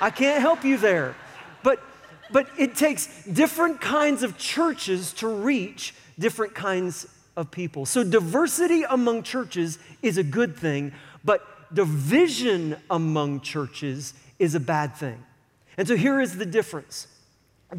I 0.00 0.10
can't 0.10 0.40
help 0.40 0.64
you 0.64 0.78
there. 0.78 1.14
But, 2.32 2.48
it 2.58 2.76
takes 2.76 3.24
different 3.24 3.80
kinds 3.80 4.22
of 4.22 4.38
churches 4.38 5.12
to 5.14 5.28
reach 5.28 5.94
different 6.18 6.54
kinds 6.54 7.06
of 7.36 7.50
people. 7.50 7.86
So 7.86 8.04
diversity 8.04 8.82
among 8.82 9.22
churches 9.22 9.78
is 10.02 10.18
a 10.18 10.22
good 10.22 10.56
thing, 10.56 10.92
but 11.24 11.74
division 11.74 12.76
among 12.90 13.40
churches 13.40 14.14
is 14.38 14.54
a 14.54 14.60
bad 14.60 14.96
thing. 14.96 15.24
And 15.76 15.88
so 15.88 15.96
here 15.96 16.20
is 16.20 16.36
the 16.36 16.46
difference. 16.46 17.06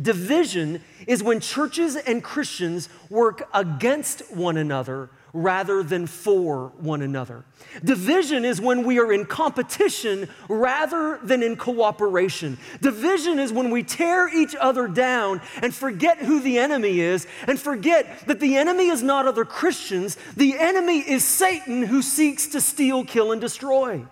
Division 0.01 0.81
is 1.05 1.21
when 1.21 1.39
churches 1.39 1.95
and 1.95 2.23
Christians 2.23 2.87
work 3.09 3.47
against 3.53 4.31
one 4.33 4.57
another 4.57 5.09
rather 5.33 5.83
than 5.83 6.07
for 6.07 6.71
one 6.77 7.01
another. 7.01 7.43
Division 7.83 8.43
is 8.45 8.59
when 8.59 8.83
we 8.83 8.99
are 8.99 9.11
in 9.13 9.25
competition 9.25 10.27
rather 10.49 11.19
than 11.23 11.41
in 11.43 11.55
cooperation. 11.55 12.57
Division 12.81 13.39
is 13.39 13.51
when 13.53 13.69
we 13.69 13.83
tear 13.83 14.27
each 14.27 14.55
other 14.59 14.87
down 14.87 15.41
and 15.61 15.73
forget 15.73 16.17
who 16.19 16.41
the 16.41 16.57
enemy 16.57 16.99
is 16.99 17.27
and 17.47 17.59
forget 17.59 18.27
that 18.27 18.39
the 18.39 18.57
enemy 18.57 18.87
is 18.87 19.01
not 19.01 19.25
other 19.25 19.45
Christians, 19.45 20.17
the 20.35 20.57
enemy 20.57 20.99
is 20.99 21.23
Satan 21.23 21.83
who 21.83 22.01
seeks 22.01 22.47
to 22.47 22.61
steal, 22.61 23.05
kill, 23.05 23.31
and 23.31 23.39
destroy. 23.39 24.05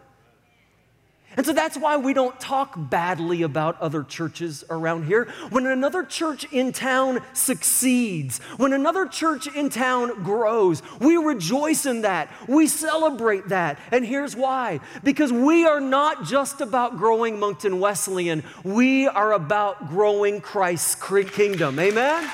And 1.39 1.45
so 1.45 1.53
that's 1.53 1.77
why 1.77 1.95
we 1.95 2.11
don't 2.13 2.37
talk 2.37 2.73
badly 2.75 3.43
about 3.43 3.79
other 3.79 4.03
churches 4.03 4.65
around 4.69 5.05
here. 5.05 5.29
When 5.51 5.65
another 5.67 6.03
church 6.03 6.43
in 6.51 6.73
town 6.73 7.21
succeeds, 7.31 8.39
when 8.57 8.73
another 8.73 9.05
church 9.05 9.47
in 9.47 9.69
town 9.69 10.21
grows, 10.21 10.83
we 10.99 11.15
rejoice 11.15 11.85
in 11.85 12.01
that. 12.01 12.29
We 12.49 12.67
celebrate 12.67 13.47
that. 13.47 13.79
And 13.93 14.05
here's 14.05 14.35
why 14.35 14.81
because 15.01 15.31
we 15.31 15.65
are 15.65 15.79
not 15.79 16.25
just 16.25 16.59
about 16.59 16.97
growing 16.97 17.39
Moncton 17.39 17.79
Wesleyan, 17.79 18.43
we 18.65 19.07
are 19.07 19.31
about 19.31 19.87
growing 19.87 20.41
Christ's 20.41 20.95
kingdom. 21.31 21.79
Amen? 21.79 22.29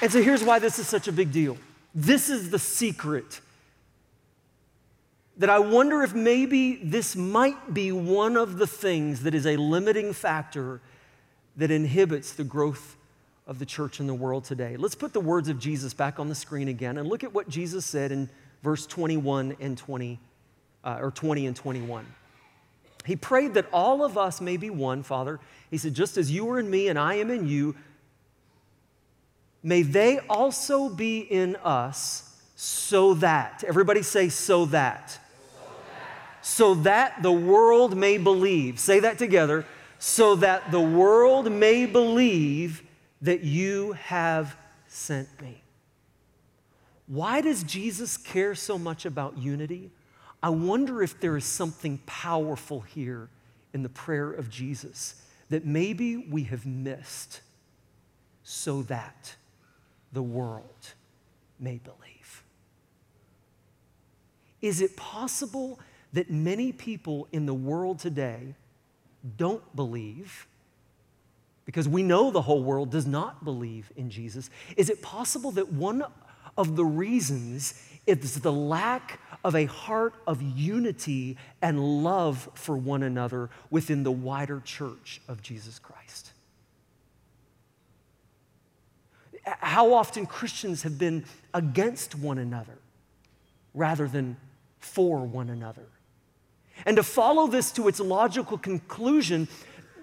And 0.00 0.10
so 0.10 0.22
here's 0.22 0.42
why 0.42 0.60
this 0.60 0.78
is 0.78 0.88
such 0.88 1.08
a 1.08 1.12
big 1.12 1.30
deal. 1.30 1.58
This 1.94 2.30
is 2.30 2.48
the 2.48 2.58
secret 2.58 3.42
that 5.38 5.50
I 5.50 5.58
wonder 5.58 6.02
if 6.02 6.14
maybe 6.14 6.76
this 6.76 7.14
might 7.14 7.74
be 7.74 7.92
one 7.92 8.36
of 8.36 8.56
the 8.56 8.66
things 8.66 9.22
that 9.24 9.34
is 9.34 9.46
a 9.46 9.56
limiting 9.56 10.12
factor 10.12 10.80
that 11.56 11.70
inhibits 11.70 12.32
the 12.32 12.44
growth 12.44 12.96
of 13.46 13.58
the 13.58 13.66
church 13.66 14.00
in 14.00 14.06
the 14.06 14.14
world 14.14 14.44
today. 14.44 14.76
Let's 14.76 14.94
put 14.94 15.12
the 15.12 15.20
words 15.20 15.48
of 15.48 15.58
Jesus 15.58 15.94
back 15.94 16.18
on 16.18 16.28
the 16.28 16.34
screen 16.34 16.68
again 16.68 16.96
and 16.96 17.08
look 17.08 17.22
at 17.22 17.32
what 17.32 17.48
Jesus 17.48 17.84
said 17.84 18.12
in 18.12 18.28
verse 18.62 18.86
21 18.86 19.56
and 19.60 19.76
20 19.76 20.18
uh, 20.84 20.98
or 21.00 21.10
20 21.10 21.46
and 21.46 21.54
21. 21.54 22.06
He 23.04 23.14
prayed 23.14 23.54
that 23.54 23.66
all 23.72 24.04
of 24.04 24.18
us 24.18 24.40
may 24.40 24.56
be 24.56 24.70
one, 24.70 25.02
Father. 25.02 25.38
He 25.70 25.78
said, 25.78 25.94
just 25.94 26.16
as 26.16 26.30
you 26.30 26.48
are 26.50 26.58
in 26.58 26.68
me 26.68 26.88
and 26.88 26.98
I 26.98 27.14
am 27.14 27.30
in 27.30 27.46
you, 27.46 27.76
may 29.62 29.82
they 29.82 30.18
also 30.30 30.88
be 30.88 31.20
in 31.20 31.56
us 31.56 32.22
so 32.56 33.14
that, 33.14 33.62
everybody 33.68 34.02
say, 34.02 34.28
so 34.28 34.64
that 34.66 35.20
so 36.48 36.74
that 36.74 37.24
the 37.24 37.32
world 37.32 37.96
may 37.96 38.18
believe. 38.18 38.78
Say 38.78 39.00
that 39.00 39.18
together. 39.18 39.66
So 39.98 40.36
that 40.36 40.70
the 40.70 40.80
world 40.80 41.50
may 41.50 41.86
believe 41.86 42.84
that 43.20 43.42
you 43.42 43.94
have 43.94 44.56
sent 44.86 45.28
me. 45.42 45.60
Why 47.08 47.40
does 47.40 47.64
Jesus 47.64 48.16
care 48.16 48.54
so 48.54 48.78
much 48.78 49.04
about 49.04 49.36
unity? 49.36 49.90
I 50.40 50.50
wonder 50.50 51.02
if 51.02 51.18
there 51.18 51.36
is 51.36 51.44
something 51.44 51.98
powerful 52.06 52.82
here 52.82 53.28
in 53.74 53.82
the 53.82 53.88
prayer 53.88 54.30
of 54.30 54.48
Jesus 54.48 55.20
that 55.50 55.66
maybe 55.66 56.16
we 56.16 56.44
have 56.44 56.64
missed 56.64 57.40
so 58.44 58.82
that 58.82 59.34
the 60.12 60.22
world 60.22 60.94
may 61.58 61.80
believe. 61.82 62.44
Is 64.62 64.80
it 64.80 64.96
possible 64.96 65.80
that 66.12 66.30
many 66.30 66.72
people 66.72 67.28
in 67.32 67.46
the 67.46 67.54
world 67.54 67.98
today 67.98 68.54
don't 69.36 69.74
believe 69.74 70.46
because 71.64 71.88
we 71.88 72.02
know 72.02 72.30
the 72.30 72.42
whole 72.42 72.62
world 72.62 72.90
does 72.90 73.06
not 73.06 73.44
believe 73.44 73.90
in 73.96 74.08
Jesus. 74.08 74.50
Is 74.76 74.88
it 74.88 75.02
possible 75.02 75.50
that 75.52 75.72
one 75.72 76.04
of 76.56 76.76
the 76.76 76.84
reasons 76.84 77.82
is 78.06 78.40
the 78.40 78.52
lack 78.52 79.20
of 79.44 79.56
a 79.56 79.64
heart 79.64 80.14
of 80.26 80.40
unity 80.40 81.36
and 81.60 82.04
love 82.04 82.48
for 82.54 82.76
one 82.76 83.02
another 83.02 83.50
within 83.68 84.04
the 84.04 84.12
wider 84.12 84.60
church 84.60 85.20
of 85.26 85.42
Jesus 85.42 85.78
Christ? 85.80 86.32
How 89.44 89.92
often 89.92 90.26
Christians 90.26 90.82
have 90.82 90.98
been 90.98 91.24
against 91.52 92.14
one 92.14 92.38
another 92.38 92.78
rather 93.74 94.08
than 94.08 94.36
for 94.80 95.24
one 95.24 95.50
another. 95.50 95.86
And 96.84 96.96
to 96.96 97.02
follow 97.02 97.46
this 97.46 97.72
to 97.72 97.88
its 97.88 98.00
logical 98.00 98.58
conclusion, 98.58 99.48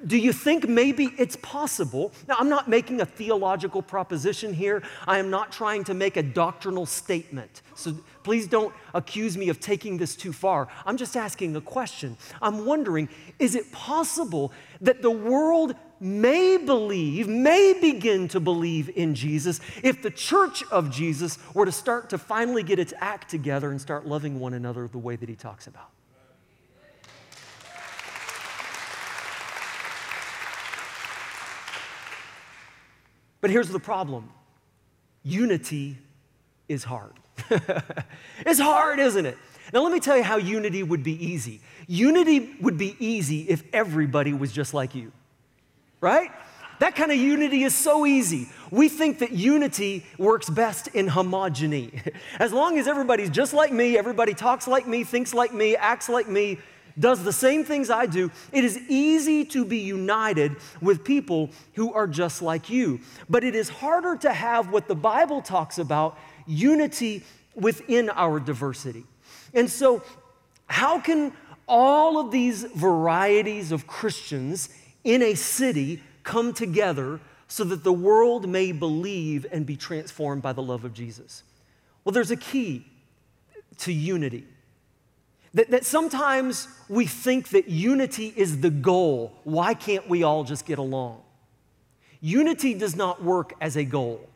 do 0.05 0.17
you 0.17 0.33
think 0.33 0.67
maybe 0.67 1.13
it's 1.17 1.37
possible? 1.37 2.11
Now, 2.27 2.35
I'm 2.39 2.49
not 2.49 2.67
making 2.67 2.99
a 3.01 3.05
theological 3.05 3.81
proposition 3.81 4.53
here. 4.53 4.83
I 5.07 5.19
am 5.19 5.29
not 5.29 5.51
trying 5.51 5.85
to 5.85 5.93
make 5.93 6.17
a 6.17 6.23
doctrinal 6.23 6.85
statement. 6.85 7.61
So 7.75 7.95
please 8.23 8.47
don't 8.47 8.73
accuse 8.93 9.37
me 9.37 9.49
of 9.49 9.59
taking 9.59 9.97
this 9.97 10.15
too 10.15 10.33
far. 10.33 10.67
I'm 10.85 10.97
just 10.97 11.15
asking 11.15 11.55
a 11.55 11.61
question. 11.61 12.17
I'm 12.41 12.65
wondering 12.65 13.07
is 13.39 13.55
it 13.55 13.71
possible 13.71 14.51
that 14.81 15.01
the 15.01 15.11
world 15.11 15.75
may 15.99 16.57
believe, 16.57 17.29
may 17.29 17.73
begin 17.79 18.27
to 18.29 18.39
believe 18.41 18.89
in 18.97 19.15
Jesus 19.15 19.61
if 19.83 20.01
the 20.01 20.11
church 20.11 20.63
of 20.69 20.91
Jesus 20.91 21.37
were 21.53 21.65
to 21.65 21.71
start 21.71 22.09
to 22.09 22.17
finally 22.17 22.63
get 22.63 22.77
its 22.77 22.93
act 22.99 23.29
together 23.29 23.71
and 23.71 23.79
start 23.79 24.05
loving 24.05 24.39
one 24.39 24.53
another 24.53 24.87
the 24.87 24.97
way 24.97 25.15
that 25.15 25.29
he 25.29 25.35
talks 25.35 25.67
about? 25.67 25.89
But 33.43 33.51
here's 33.51 33.67
the 33.67 33.79
problem 33.79 34.29
unity 35.21 35.97
is 36.69 36.85
hard. 36.85 37.11
it's 38.45 38.59
hard, 38.59 38.99
isn't 38.99 39.25
it? 39.25 39.37
Now, 39.73 39.81
let 39.83 39.91
me 39.91 39.99
tell 39.99 40.15
you 40.15 40.23
how 40.23 40.37
unity 40.37 40.81
would 40.81 41.03
be 41.03 41.25
easy. 41.25 41.59
Unity 41.85 42.55
would 42.61 42.77
be 42.77 42.95
easy 42.99 43.41
if 43.41 43.61
everybody 43.73 44.31
was 44.31 44.53
just 44.53 44.73
like 44.73 44.95
you, 44.95 45.11
right? 45.99 46.31
That 46.79 46.95
kind 46.95 47.11
of 47.11 47.17
unity 47.17 47.63
is 47.63 47.75
so 47.75 48.05
easy. 48.05 48.47
We 48.71 48.87
think 48.87 49.19
that 49.19 49.33
unity 49.33 50.05
works 50.17 50.49
best 50.49 50.87
in 50.87 51.07
homogeny. 51.07 52.13
As 52.39 52.53
long 52.53 52.79
as 52.79 52.87
everybody's 52.87 53.29
just 53.29 53.53
like 53.53 53.73
me, 53.73 53.97
everybody 53.97 54.33
talks 54.33 54.69
like 54.69 54.87
me, 54.87 55.03
thinks 55.03 55.33
like 55.33 55.53
me, 55.53 55.75
acts 55.75 56.07
like 56.07 56.29
me, 56.29 56.59
does 56.99 57.23
the 57.23 57.33
same 57.33 57.63
things 57.63 57.89
I 57.89 58.05
do, 58.05 58.31
it 58.51 58.63
is 58.63 58.77
easy 58.87 59.45
to 59.45 59.65
be 59.65 59.79
united 59.79 60.55
with 60.81 61.03
people 61.03 61.49
who 61.73 61.93
are 61.93 62.07
just 62.07 62.41
like 62.41 62.69
you. 62.69 62.99
But 63.29 63.43
it 63.43 63.55
is 63.55 63.69
harder 63.69 64.15
to 64.17 64.33
have 64.33 64.71
what 64.71 64.87
the 64.87 64.95
Bible 64.95 65.41
talks 65.41 65.79
about 65.79 66.17
unity 66.45 67.23
within 67.55 68.09
our 68.09 68.39
diversity. 68.39 69.05
And 69.53 69.69
so, 69.69 70.03
how 70.67 70.99
can 70.99 71.33
all 71.67 72.19
of 72.19 72.31
these 72.31 72.63
varieties 72.63 73.71
of 73.71 73.87
Christians 73.87 74.69
in 75.03 75.21
a 75.21 75.35
city 75.35 76.01
come 76.23 76.53
together 76.53 77.19
so 77.47 77.63
that 77.65 77.83
the 77.83 77.93
world 77.93 78.47
may 78.49 78.71
believe 78.71 79.45
and 79.51 79.65
be 79.65 79.75
transformed 79.75 80.41
by 80.41 80.53
the 80.53 80.63
love 80.63 80.85
of 80.85 80.93
Jesus? 80.93 81.43
Well, 82.03 82.13
there's 82.13 82.31
a 82.31 82.37
key 82.37 82.85
to 83.79 83.93
unity. 83.93 84.45
That, 85.53 85.69
that 85.71 85.85
sometimes 85.85 86.67
we 86.89 87.05
think 87.05 87.49
that 87.49 87.69
unity 87.69 88.33
is 88.35 88.61
the 88.61 88.71
goal. 88.71 89.33
Why 89.43 89.73
can't 89.73 90.09
we 90.09 90.23
all 90.23 90.43
just 90.43 90.65
get 90.65 90.79
along? 90.79 91.21
Unity 92.21 92.73
does 92.73 92.95
not 92.95 93.21
work 93.23 93.53
as 93.59 93.75
a 93.75 93.83
goal, 93.83 94.29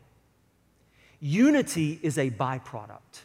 unity 1.20 1.98
is 2.02 2.18
a 2.18 2.30
byproduct. 2.30 3.24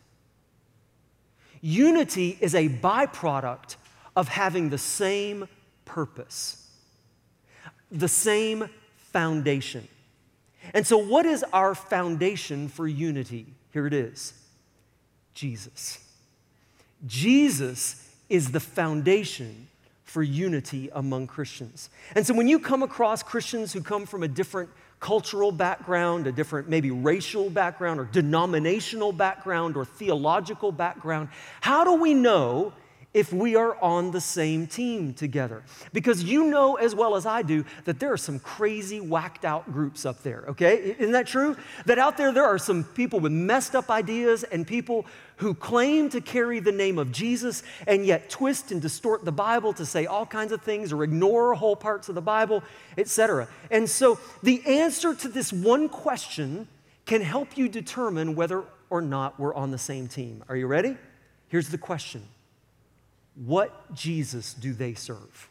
Unity 1.62 2.38
is 2.42 2.56
a 2.56 2.68
byproduct 2.68 3.78
of 4.18 4.28
having 4.28 4.70
the 4.70 4.78
same 4.78 5.48
purpose, 5.86 6.70
the 7.90 8.10
same 8.10 8.68
foundation. 8.98 9.88
And 10.74 10.86
so, 10.86 10.98
what 10.98 11.26
is 11.26 11.44
our 11.54 11.74
foundation 11.74 12.68
for 12.68 12.88
unity? 12.88 13.48
Here 13.72 13.88
it 13.88 13.94
is 13.94 14.34
Jesus. 15.34 16.00
Jesus 17.06 18.10
is 18.30 18.52
the 18.52 18.60
foundation 18.60 19.68
for 20.04 20.24
unity 20.24 20.90
among 20.94 21.28
Christians. 21.28 21.90
And 22.16 22.26
so 22.26 22.34
when 22.34 22.48
you 22.48 22.60
come 22.60 22.84
across 22.84 23.24
Christians 23.24 23.74
who 23.74 23.82
come 23.82 24.06
from 24.06 24.24
a 24.24 24.28
different 24.28 24.70
cultural 25.00 25.52
background, 25.52 26.28
a 26.28 26.32
different 26.32 26.70
maybe 26.70 26.92
racial 26.92 27.50
background, 27.50 28.00
or 28.00 28.06
denominational 28.06 29.12
background, 29.12 29.76
or 29.76 29.86
theological 29.86 30.72
background, 30.72 31.30
how 31.62 31.84
do 31.84 31.94
we 31.94 32.14
know 32.14 32.74
if 33.14 33.32
we 33.32 33.56
are 33.56 33.80
on 33.82 34.12
the 34.12 34.22
same 34.22 34.66
team 34.66 35.14
together. 35.14 35.64
Because 35.92 36.24
you 36.24 36.46
know 36.46 36.76
as 36.76 36.96
well 36.96 37.16
as 37.16 37.26
I 37.26 37.42
do 37.42 37.64
that 37.86 38.00
there 38.00 38.12
are 38.12 38.18
some 38.18 38.40
crazy, 38.40 39.00
whacked 39.00 39.46
out 39.46 39.72
groups 39.72 40.06
up 40.06 40.24
there, 40.24 40.46
okay? 40.50 40.96
Isn't 40.98 41.12
that 41.12 41.28
true? 41.28 41.56
That 41.86 42.00
out 42.00 42.18
there, 42.18 42.32
there 42.32 42.46
are 42.46 42.58
some 42.58 42.84
people 42.84 43.20
with 43.20 43.32
messed 43.32 43.76
up 43.76 43.90
ideas 43.90 44.44
and 44.44 44.66
people 44.66 45.06
who 45.38 45.54
claim 45.54 46.10
to 46.10 46.22
carry 46.22 46.60
the 46.60 46.72
name 46.72 46.98
of 46.98 47.12
Jesus 47.12 47.64
and 47.88 48.06
yet 48.06 48.30
twist 48.30 48.72
and 48.72 48.82
distort 48.82 49.26
the 49.26 49.32
Bible 49.32 49.74
to 49.74 49.86
say 49.86 50.06
all 50.06 50.26
kinds 50.26 50.52
of 50.52 50.62
things 50.62 50.94
or 50.94 51.04
ignore 51.04 51.54
whole 51.54 51.76
parts 51.76 52.10
of 52.10 52.16
the 52.16 52.22
Bible, 52.22 52.64
etc. 52.98 53.48
And 53.72 53.90
so 53.90 54.20
the 54.42 54.64
answer 54.66 55.14
to 55.16 55.28
this 55.28 55.52
one 55.52 55.90
question 55.90 56.68
can 57.06 57.22
help 57.22 57.58
you 57.58 57.68
determine 57.68 58.36
whether 58.36 58.64
or 58.90 59.02
not 59.02 59.40
we're 59.40 59.56
on 59.56 59.72
the 59.72 59.78
same 59.78 60.08
team. 60.08 60.44
Are 60.48 60.56
you 60.56 60.68
ready? 60.68 60.96
Here's 61.48 61.70
the 61.70 61.78
question 61.78 62.28
what 63.36 63.94
Jesus 63.94 64.54
do 64.54 64.74
they 64.74 64.94
serve? 64.94 65.50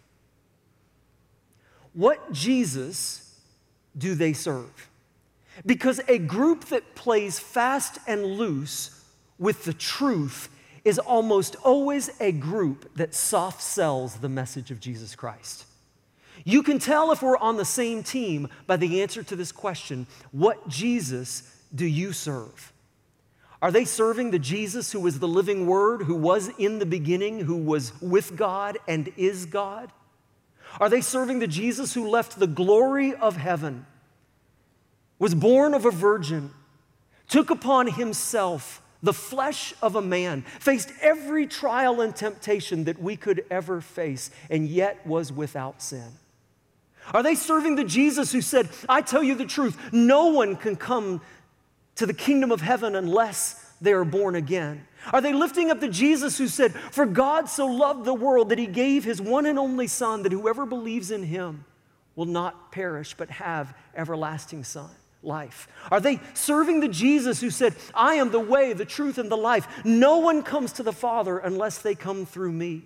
What 1.92 2.32
Jesus 2.32 3.38
do 3.96 4.14
they 4.14 4.32
serve? 4.32 4.88
Because 5.66 6.00
a 6.08 6.18
group 6.18 6.66
that 6.66 6.94
plays 6.94 7.38
fast 7.38 7.98
and 8.06 8.24
loose 8.24 9.04
with 9.38 9.64
the 9.64 9.74
truth 9.74 10.48
is 10.84 10.98
almost 10.98 11.56
always 11.62 12.10
a 12.20 12.32
group 12.32 12.96
that 12.96 13.14
soft 13.14 13.62
sells 13.62 14.16
the 14.16 14.28
message 14.28 14.70
of 14.70 14.80
Jesus 14.80 15.14
Christ. 15.14 15.66
You 16.44 16.62
can 16.62 16.78
tell 16.78 17.12
if 17.12 17.22
we're 17.22 17.36
on 17.36 17.56
the 17.56 17.64
same 17.64 18.02
team 18.02 18.48
by 18.66 18.76
the 18.76 19.02
answer 19.02 19.22
to 19.22 19.36
this 19.36 19.52
question 19.52 20.06
What 20.32 20.68
Jesus 20.68 21.42
do 21.74 21.86
you 21.86 22.12
serve? 22.12 22.71
Are 23.62 23.70
they 23.70 23.84
serving 23.84 24.32
the 24.32 24.40
Jesus 24.40 24.90
who 24.90 24.98
was 24.98 25.20
the 25.20 25.28
living 25.28 25.68
Word, 25.68 26.02
who 26.02 26.16
was 26.16 26.50
in 26.58 26.80
the 26.80 26.86
beginning, 26.86 27.40
who 27.40 27.56
was 27.56 27.92
with 28.02 28.34
God 28.34 28.76
and 28.88 29.12
is 29.16 29.46
God? 29.46 29.92
Are 30.80 30.88
they 30.88 31.00
serving 31.00 31.38
the 31.38 31.46
Jesus 31.46 31.94
who 31.94 32.08
left 32.08 32.40
the 32.40 32.48
glory 32.48 33.14
of 33.14 33.36
heaven, 33.36 33.86
was 35.20 35.34
born 35.34 35.74
of 35.74 35.86
a 35.86 35.92
virgin, 35.92 36.50
took 37.28 37.50
upon 37.50 37.86
himself 37.86 38.82
the 39.00 39.12
flesh 39.12 39.74
of 39.80 39.94
a 39.94 40.02
man, 40.02 40.42
faced 40.58 40.92
every 41.00 41.46
trial 41.46 42.00
and 42.00 42.16
temptation 42.16 42.84
that 42.84 43.00
we 43.00 43.16
could 43.16 43.44
ever 43.48 43.80
face, 43.80 44.32
and 44.50 44.66
yet 44.66 45.06
was 45.06 45.32
without 45.32 45.80
sin? 45.80 46.10
Are 47.12 47.22
they 47.22 47.36
serving 47.36 47.76
the 47.76 47.84
Jesus 47.84 48.32
who 48.32 48.40
said, 48.40 48.68
I 48.88 49.02
tell 49.02 49.22
you 49.22 49.34
the 49.36 49.44
truth, 49.44 49.76
no 49.92 50.26
one 50.26 50.56
can 50.56 50.74
come 50.74 51.20
to 51.96 52.06
the 52.06 52.14
kingdom 52.14 52.50
of 52.50 52.60
heaven 52.60 52.96
unless 52.96 53.72
they 53.80 53.92
are 53.92 54.04
born 54.04 54.34
again? 54.34 54.86
Are 55.12 55.20
they 55.20 55.32
lifting 55.32 55.70
up 55.70 55.80
the 55.80 55.88
Jesus 55.88 56.38
who 56.38 56.48
said, 56.48 56.72
For 56.72 57.06
God 57.06 57.48
so 57.48 57.66
loved 57.66 58.04
the 58.04 58.14
world 58.14 58.50
that 58.50 58.58
he 58.58 58.66
gave 58.66 59.04
his 59.04 59.20
one 59.20 59.46
and 59.46 59.58
only 59.58 59.86
Son, 59.86 60.22
that 60.22 60.32
whoever 60.32 60.64
believes 60.64 61.10
in 61.10 61.24
him 61.24 61.64
will 62.14 62.26
not 62.26 62.72
perish 62.72 63.14
but 63.14 63.30
have 63.30 63.74
everlasting 63.94 64.64
son, 64.64 64.90
life? 65.22 65.68
Are 65.90 66.00
they 66.00 66.20
serving 66.34 66.80
the 66.80 66.88
Jesus 66.88 67.40
who 67.40 67.50
said, 67.50 67.74
I 67.94 68.14
am 68.14 68.30
the 68.30 68.40
way, 68.40 68.72
the 68.72 68.84
truth, 68.84 69.18
and 69.18 69.30
the 69.30 69.36
life? 69.36 69.66
No 69.84 70.18
one 70.18 70.42
comes 70.42 70.72
to 70.74 70.82
the 70.82 70.92
Father 70.92 71.38
unless 71.38 71.78
they 71.78 71.94
come 71.94 72.26
through 72.26 72.52
me. 72.52 72.84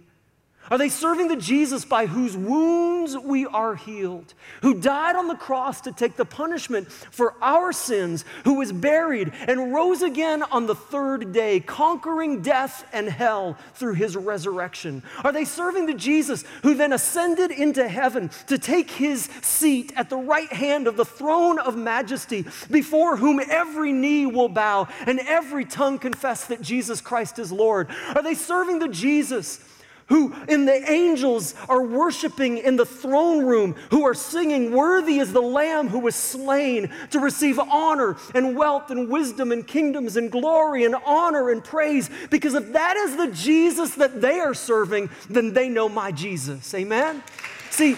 Are 0.71 0.79
they 0.79 0.89
serving 0.89 1.29
the 1.29 1.37
Jesus 1.37 1.85
by 1.85 2.07
whose 2.07 2.37
wounds 2.37 3.17
we 3.17 3.47
are 3.47 3.77
healed, 3.77 4.35
who 4.63 4.75
died 4.75 5.15
on 5.15 5.29
the 5.29 5.37
cross 5.37 5.81
to 5.83 5.93
take 5.93 6.17
the 6.17 6.25
punishment 6.25 6.91
for 6.91 7.35
our 7.41 7.73
sins, 7.73 8.25
who 8.45 8.55
was 8.55 8.73
buried 8.73 9.33
and 9.47 9.73
rose 9.73 10.03
again 10.03 10.43
on 10.43 10.67
the 10.67 10.75
third 10.75 11.33
day, 11.33 11.61
conquering 11.61 12.43
death 12.43 12.85
and 12.93 13.09
hell 13.09 13.57
through 13.75 13.95
his 13.95 14.17
resurrection? 14.17 15.03
Are 15.23 15.33
they 15.33 15.45
serving 15.45 15.87
the 15.87 15.95
Jesus 15.95 16.45
who 16.63 16.75
then 16.75 16.93
ascended 16.93 17.53
into 17.53 17.87
heaven 17.87 18.31
to 18.49 18.59
take 18.59 18.91
his 18.91 19.29
seat 19.43 19.93
at 19.95 20.11
the 20.11 20.17
right 20.17 20.53
hand 20.53 20.89
of 20.89 20.97
the 20.97 21.05
throne 21.05 21.61
of 21.61 21.77
majesty, 21.77 22.45
before 22.71 23.17
whom 23.17 23.41
every 23.41 23.93
knee 23.93 24.27
will 24.27 24.49
bow 24.49 24.89
and 25.07 25.21
every 25.21 25.65
tongue 25.65 25.99
confess 25.99 26.47
that 26.47 26.61
Jesus 26.61 27.01
Christ 27.01 27.39
is 27.39 27.53
Lord? 27.53 27.89
Are 28.15 28.23
they 28.23 28.35
serving 28.35 28.81
the 28.81 28.89
Jesus? 28.89 29.61
Who 30.07 30.35
in 30.49 30.65
the 30.67 30.91
angels 30.91 31.55
are 31.69 31.83
worshiping 31.83 32.59
in 32.59 32.77
the 32.77 32.87
throne 32.87 33.45
room, 33.45 33.75
who 33.91 34.05
are 34.05 34.15
singing, 34.15 34.73
Worthy 34.73 35.19
is 35.19 35.33
the 35.33 35.43
Lamb 35.43 35.89
who 35.89 35.99
was 35.99 36.15
slain 36.15 36.93
to 37.11 37.19
receive 37.19 37.59
honor 37.59 38.17
and 38.35 38.57
wealth 38.57 38.91
and 38.91 39.09
wisdom 39.09 39.51
and 39.51 39.67
kingdoms 39.67 40.17
and 40.17 40.31
glory 40.31 40.85
and 40.85 40.95
honor 41.05 41.51
and 41.51 41.63
praise. 41.63 42.09
Because 42.31 42.55
if 42.55 42.73
that 42.73 42.97
is 42.97 43.17
the 43.17 43.29
Jesus 43.29 43.95
that 43.97 44.21
they 44.21 44.39
are 44.39 44.55
serving, 44.55 45.11
then 45.29 45.53
they 45.53 45.69
know 45.69 45.89
my 45.89 46.13
Jesus. 46.13 46.73
Amen? 46.75 47.23
See, 47.71 47.97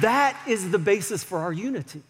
that 0.00 0.40
is 0.46 0.70
the 0.70 0.78
basis 0.78 1.22
for 1.22 1.38
our 1.38 1.52
unity. 1.52 2.02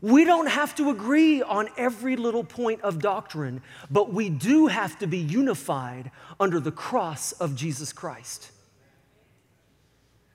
We 0.00 0.24
don't 0.24 0.46
have 0.46 0.74
to 0.76 0.90
agree 0.90 1.42
on 1.42 1.68
every 1.76 2.16
little 2.16 2.44
point 2.44 2.82
of 2.82 3.00
doctrine, 3.00 3.62
but 3.90 4.12
we 4.12 4.30
do 4.30 4.66
have 4.66 4.98
to 5.00 5.06
be 5.06 5.18
unified 5.18 6.10
under 6.38 6.60
the 6.60 6.70
cross 6.70 7.32
of 7.32 7.56
Jesus 7.56 7.92
Christ, 7.92 8.50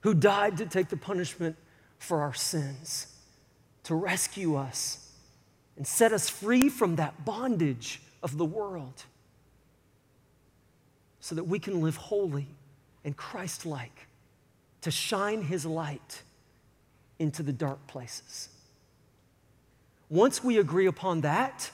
who 0.02 0.14
died 0.14 0.58
to 0.58 0.66
take 0.66 0.90
the 0.90 0.98
punishment 0.98 1.56
for 1.98 2.22
our 2.22 2.34
sins, 2.34 3.08
to 3.84 3.96
rescue 3.96 4.56
us 4.56 5.12
and 5.78 5.88
set 5.88 6.12
us 6.12 6.30
free 6.30 6.70
from 6.70 6.98
that 6.98 7.26
bondage 7.26 8.02
of 8.22 8.38
the 8.38 8.46
world, 8.46 9.04
so 11.20 11.36
that 11.36 11.46
we 11.46 11.58
can 11.58 11.82
live 11.82 11.96
holy 11.96 12.48
and 13.06 13.16
Christ 13.16 13.66
like, 13.66 14.08
to 14.82 14.92
shine 14.92 15.42
his 15.42 15.66
light 15.66 16.22
into 17.18 17.44
the 17.44 17.54
dark 17.54 17.86
places. 17.88 18.50
Once 20.14 20.44
we 20.44 20.60
agree 20.60 20.86
upon 20.86 21.22
that, 21.22 21.72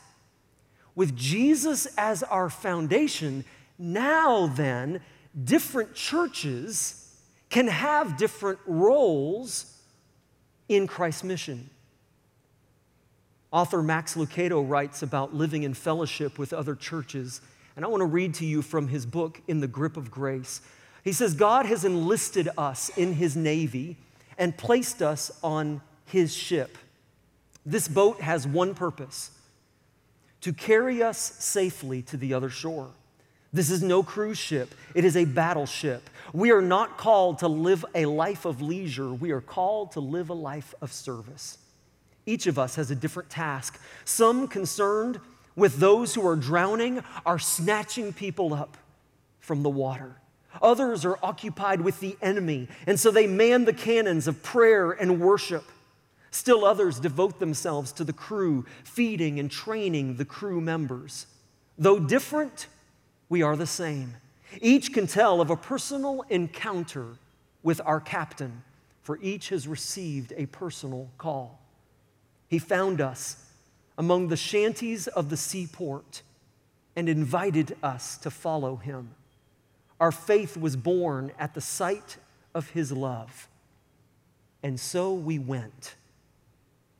with 0.95 1.13
Jesus 1.13 1.85
as 1.97 2.23
our 2.23 2.49
foundation, 2.49 3.43
now 3.77 4.47
then, 4.47 5.01
different 5.43 5.93
churches 5.93 7.19
can 7.49 7.67
have 7.67 8.15
different 8.15 8.57
roles 8.65 9.77
in 10.69 10.87
Christ's 10.87 11.25
mission. 11.25 11.69
Author 13.51 13.83
Max 13.83 14.15
Lucado 14.15 14.63
writes 14.65 15.03
about 15.03 15.35
living 15.35 15.63
in 15.63 15.73
fellowship 15.73 16.39
with 16.39 16.53
other 16.53 16.75
churches, 16.75 17.41
and 17.75 17.83
I 17.83 17.89
want 17.89 17.99
to 17.99 18.05
read 18.05 18.33
to 18.35 18.45
you 18.45 18.61
from 18.61 18.87
his 18.87 19.05
book, 19.05 19.41
In 19.49 19.59
the 19.59 19.67
Grip 19.67 19.97
of 19.97 20.09
Grace. 20.09 20.61
He 21.03 21.11
says, 21.11 21.33
God 21.33 21.65
has 21.65 21.83
enlisted 21.83 22.47
us 22.57 22.87
in 22.95 23.15
his 23.15 23.35
navy 23.35 23.97
and 24.37 24.57
placed 24.57 25.01
us 25.01 25.29
on 25.43 25.81
his 26.05 26.33
ship. 26.33 26.77
This 27.69 27.87
boat 27.87 28.19
has 28.21 28.47
one 28.47 28.73
purpose 28.73 29.29
to 30.41 30.51
carry 30.53 31.03
us 31.03 31.19
safely 31.19 32.01
to 32.01 32.17
the 32.17 32.33
other 32.33 32.49
shore. 32.49 32.89
This 33.53 33.69
is 33.69 33.83
no 33.83 34.01
cruise 34.01 34.39
ship, 34.39 34.73
it 34.95 35.05
is 35.05 35.15
a 35.15 35.25
battleship. 35.25 36.09
We 36.33 36.51
are 36.51 36.63
not 36.63 36.97
called 36.97 37.39
to 37.39 37.47
live 37.47 37.85
a 37.93 38.07
life 38.07 38.45
of 38.45 38.59
leisure, 38.59 39.13
we 39.13 39.29
are 39.29 39.41
called 39.41 39.91
to 39.91 39.99
live 39.99 40.31
a 40.31 40.33
life 40.33 40.73
of 40.81 40.91
service. 40.91 41.59
Each 42.25 42.47
of 42.47 42.57
us 42.57 42.73
has 42.73 42.89
a 42.89 42.95
different 42.95 43.29
task. 43.29 43.79
Some 44.03 44.47
concerned 44.47 45.19
with 45.55 45.77
those 45.77 46.15
who 46.15 46.27
are 46.27 46.35
drowning 46.35 47.03
are 47.23 47.37
snatching 47.37 48.13
people 48.13 48.51
up 48.51 48.77
from 49.39 49.61
the 49.61 49.69
water. 49.69 50.15
Others 50.59 51.05
are 51.05 51.19
occupied 51.21 51.81
with 51.81 51.99
the 51.99 52.17
enemy, 52.19 52.67
and 52.87 52.99
so 52.99 53.11
they 53.11 53.27
man 53.27 53.65
the 53.65 53.73
cannons 53.73 54.27
of 54.27 54.41
prayer 54.41 54.89
and 54.89 55.19
worship. 55.19 55.65
Still 56.31 56.65
others 56.65 56.99
devote 56.99 57.39
themselves 57.39 57.91
to 57.93 58.03
the 58.03 58.13
crew, 58.13 58.65
feeding 58.83 59.39
and 59.39 59.49
training 59.49 60.15
the 60.15 60.25
crew 60.25 60.61
members. 60.61 61.25
Though 61.77 61.99
different, 61.99 62.67
we 63.29 63.41
are 63.41 63.55
the 63.55 63.65
same. 63.65 64.15
Each 64.61 64.93
can 64.93 65.07
tell 65.07 65.41
of 65.41 65.49
a 65.49 65.55
personal 65.55 66.23
encounter 66.29 67.15
with 67.63 67.81
our 67.85 67.99
captain, 67.99 68.63
for 69.01 69.19
each 69.21 69.49
has 69.49 69.67
received 69.67 70.33
a 70.37 70.45
personal 70.47 71.09
call. 71.17 71.59
He 72.47 72.59
found 72.59 73.01
us 73.01 73.45
among 73.97 74.27
the 74.27 74.37
shanties 74.37 75.07
of 75.07 75.29
the 75.29 75.37
seaport 75.37 76.21
and 76.95 77.07
invited 77.09 77.75
us 77.83 78.17
to 78.17 78.31
follow 78.31 78.75
him. 78.77 79.15
Our 79.99 80.11
faith 80.11 80.57
was 80.57 80.75
born 80.75 81.31
at 81.37 81.53
the 81.53 81.61
sight 81.61 82.17
of 82.55 82.69
his 82.69 82.91
love, 82.91 83.47
and 84.63 84.79
so 84.79 85.13
we 85.13 85.37
went 85.37 85.95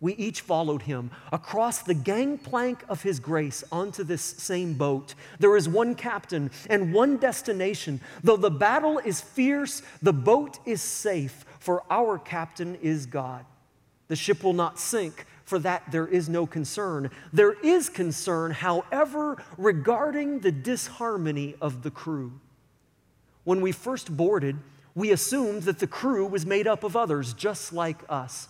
we 0.02 0.14
each 0.14 0.42
followed 0.42 0.84
him 0.84 1.12
across 1.32 1.82
the 1.82 1.94
gangplank 1.94 2.84
of 2.88 3.04
his 3.04 3.20
grace 3.20 3.64
onto 3.72 4.04
this 4.04 4.22
same 4.22 4.74
boat. 4.74 5.14
There 5.40 5.58
is 5.58 5.68
one 5.68 5.96
captain 5.96 6.52
and 6.70 6.94
one 6.94 7.18
destination. 7.18 8.00
Though 8.24 8.38
the 8.38 8.52
battle 8.52 9.00
is 9.00 9.20
fierce, 9.20 9.82
the 10.02 10.14
boat 10.14 10.60
is 10.66 10.82
safe, 10.82 11.46
for 11.60 11.84
our 11.92 12.18
captain 12.18 12.76
is 12.76 13.06
God. 13.06 13.46
The 14.08 14.16
ship 14.16 14.44
will 14.44 14.54
not 14.54 14.80
sink, 14.80 15.26
For 15.44 15.60
that 15.60 15.92
there 15.92 16.08
is 16.08 16.30
no 16.30 16.46
concern. 16.46 17.10
There 17.34 17.54
is 17.64 17.90
concern, 17.90 18.52
however, 18.52 19.44
regarding 19.58 20.42
the 20.42 20.52
disharmony 20.52 21.56
of 21.60 21.82
the 21.82 21.90
crew. 21.90 22.40
When 23.46 23.60
we 23.60 23.72
first 23.72 24.16
boarded, 24.16 24.58
we 24.94 25.12
assumed 25.12 25.64
that 25.64 25.80
the 25.80 25.88
crew 25.88 26.28
was 26.28 26.46
made 26.46 26.68
up 26.68 26.84
of 26.84 26.96
others 26.96 27.34
just 27.34 27.74
like 27.74 27.98
us. 28.08 28.48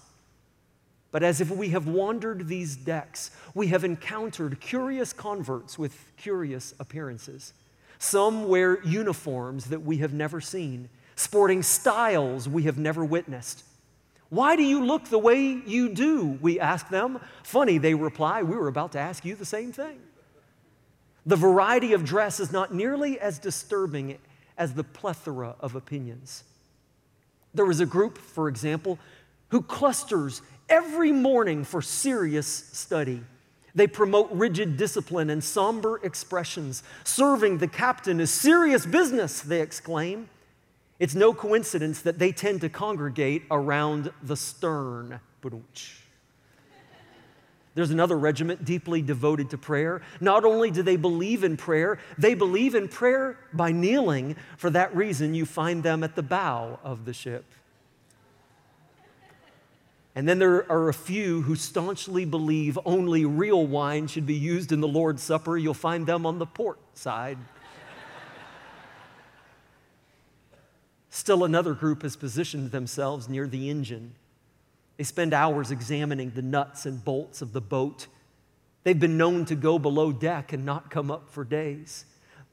But 1.12 1.24
as 1.24 1.42
if 1.42 1.50
we 1.50 1.70
have 1.70 1.88
wandered 1.88 2.48
these 2.48 2.76
decks, 2.76 3.32
we 3.54 3.68
have 3.68 3.84
encountered 3.84 4.60
curious 4.60 5.12
converts 5.12 5.80
with 5.80 6.12
curious 6.18 6.74
appearances. 6.80 7.54
Some 7.98 8.48
wear 8.48 8.84
uniforms 8.84 9.66
that 9.66 9.82
we 9.82 9.98
have 9.98 10.14
never 10.14 10.40
seen, 10.40 10.90
sporting 11.16 11.64
styles 11.64 12.48
we 12.48 12.64
have 12.64 12.78
never 12.78 13.04
witnessed. 13.04 13.64
Why 14.30 14.56
do 14.56 14.64
you 14.64 14.86
look 14.86 15.06
the 15.06 15.18
way 15.18 15.42
you 15.42 15.90
do? 15.90 16.38
We 16.42 16.60
ask 16.60 16.88
them. 16.90 17.20
Funny, 17.44 17.80
they 17.80 17.96
reply, 17.96 18.44
we 18.44 18.56
were 18.56 18.68
about 18.68 18.92
to 18.92 19.00
ask 19.00 19.26
you 19.26 19.36
the 19.36 19.46
same 19.46 19.72
thing. 19.72 20.00
The 21.26 21.36
variety 21.36 21.94
of 21.94 22.06
dress 22.06 22.40
is 22.40 22.52
not 22.52 22.74
nearly 22.74 23.20
as 23.20 23.40
disturbing 23.40 24.20
as 24.58 24.74
the 24.76 24.84
plethora 24.84 25.56
of 25.60 25.76
opinions. 25.76 26.44
There 27.54 27.70
is 27.72 27.80
a 27.80 27.86
group, 27.86 28.18
for 28.18 28.48
example, 28.48 29.00
who 29.50 29.64
clusters 29.64 30.44
every 30.70 31.12
morning 31.12 31.64
for 31.64 31.82
serious 31.82 32.48
study. 32.48 33.22
They 33.76 33.88
promote 33.88 34.32
rigid 34.32 34.78
discipline 34.78 35.30
and 35.30 35.44
somber 35.44 36.00
expressions. 36.04 36.84
Serving 37.04 37.60
the 37.60 37.68
captain 37.68 38.20
is 38.20 38.32
serious 38.32 38.86
business, 38.86 39.42
they 39.42 39.62
exclaim. 39.62 40.30
It's 41.00 41.16
no 41.16 41.34
coincidence 41.34 42.02
that 42.02 42.20
they 42.20 42.32
tend 42.32 42.62
to 42.62 42.70
congregate 42.70 43.44
around 43.50 44.12
the 44.22 44.36
stern. 44.36 45.20
There's 47.76 47.92
another 47.92 48.18
regiment 48.18 48.66
deeply 48.66 49.02
devoted 49.02 49.52
to 49.52 49.58
prayer. 49.58 50.02
Not 50.20 50.44
only 50.44 50.72
do 50.72 50.84
they 50.84 50.98
believe 50.98 51.46
in 51.46 51.56
prayer, 51.56 52.00
they 52.18 52.34
believe 52.34 52.76
in 52.76 52.90
prayer 52.90 53.38
by 53.54 53.72
kneeling. 53.72 54.36
For 54.58 54.70
that 54.72 54.94
reason, 54.94 55.34
you 55.34 55.46
find 55.46 55.84
them 55.84 56.04
at 56.04 56.16
the 56.16 56.24
bow 56.24 56.80
of 56.84 57.06
the 57.06 57.14
ship. 57.14 57.46
And 60.20 60.28
then 60.28 60.38
there 60.38 60.70
are 60.70 60.90
a 60.90 60.94
few 60.94 61.44
who 61.44 61.56
staunchly 61.56 62.26
believe 62.26 62.78
only 62.84 63.24
real 63.24 63.66
wine 63.66 64.08
should 64.08 64.26
be 64.26 64.36
used 64.36 64.74
in 64.74 64.82
the 64.82 64.88
Lord's 64.88 65.24
Supper. 65.24 65.58
You'll 65.58 65.74
find 65.74 66.06
them 66.06 66.26
on 66.26 66.40
the 66.40 66.46
port 66.46 66.78
side. 66.94 67.38
Still, 71.10 71.46
another 71.46 71.74
group 71.74 72.02
has 72.02 72.18
positioned 72.18 72.72
themselves 72.72 73.30
near 73.30 73.48
the 73.48 73.70
engine. 73.70 74.14
They 74.98 75.06
spend 75.06 75.34
hours 75.34 75.72
examining 75.72 76.32
the 76.32 76.42
nuts 76.42 76.86
and 76.86 77.02
bolts 77.02 77.42
of 77.42 77.54
the 77.54 77.62
boat. 77.62 78.08
They've 78.84 79.00
been 79.00 79.18
known 79.18 79.46
to 79.46 79.56
go 79.56 79.80
below 79.80 80.12
deck 80.12 80.52
and 80.52 80.66
not 80.66 80.92
come 80.92 81.10
up 81.10 81.30
for 81.30 81.46
days. 81.46 82.04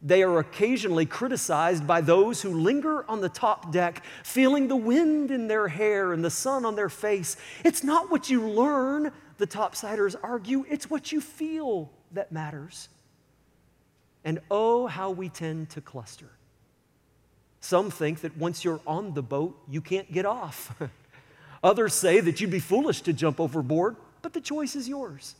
They 0.07 0.23
are 0.23 0.39
occasionally 0.39 1.05
criticized 1.05 1.85
by 1.85 2.01
those 2.01 2.41
who 2.41 2.51
linger 2.51 3.05
on 3.11 3.21
the 3.21 3.29
top 3.29 3.73
deck, 3.73 4.05
feeling 4.23 4.69
the 4.69 4.77
wind 4.77 5.33
in 5.33 5.49
their 5.49 5.67
hair 5.67 6.13
and 6.13 6.25
the 6.25 6.31
sun 6.31 6.65
on 6.65 6.77
their 6.77 6.89
face. 6.89 7.37
It's 7.65 7.83
not 7.83 8.09
what 8.09 8.31
you 8.31 8.49
learn, 8.49 9.11
the 9.39 9.49
topsiders 9.49 10.15
argue, 10.23 10.65
it's 10.71 10.89
what 10.89 11.11
you 11.11 11.21
feel 11.21 11.91
that 12.13 12.31
matters. 12.31 12.89
And 14.25 14.39
oh, 14.49 14.87
how 14.87 15.11
we 15.11 15.29
tend 15.29 15.71
to 15.71 15.81
cluster. 15.81 16.31
Some 17.61 17.91
think 17.91 18.21
that 18.21 18.37
once 18.37 18.65
you're 18.65 18.81
on 18.87 19.13
the 19.15 19.23
boat, 19.23 19.61
you 19.69 19.81
can't 19.81 20.13
get 20.13 20.25
off. 20.25 20.73
Others 21.65 21.95
say 21.95 22.21
that 22.21 22.41
you'd 22.41 22.53
be 22.53 22.61
foolish 22.61 23.01
to 23.01 23.13
jump 23.13 23.41
overboard, 23.41 23.97
but 24.23 24.35
the 24.35 24.41
choice 24.41 24.77
is 24.77 24.89
yours. 24.89 25.35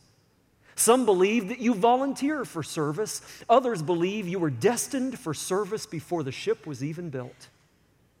Some 0.77 1.05
believe 1.05 1.49
that 1.49 1.59
you 1.59 1.73
volunteer 1.73 2.45
for 2.45 2.61
service. 2.61 3.21
Others 3.49 3.81
believe 3.81 4.27
you 4.27 4.37
were 4.37 4.51
destined 4.51 5.17
for 5.17 5.33
service 5.33 5.87
before 5.87 6.21
the 6.21 6.31
ship 6.31 6.67
was 6.67 6.83
even 6.83 7.09
built. 7.09 7.49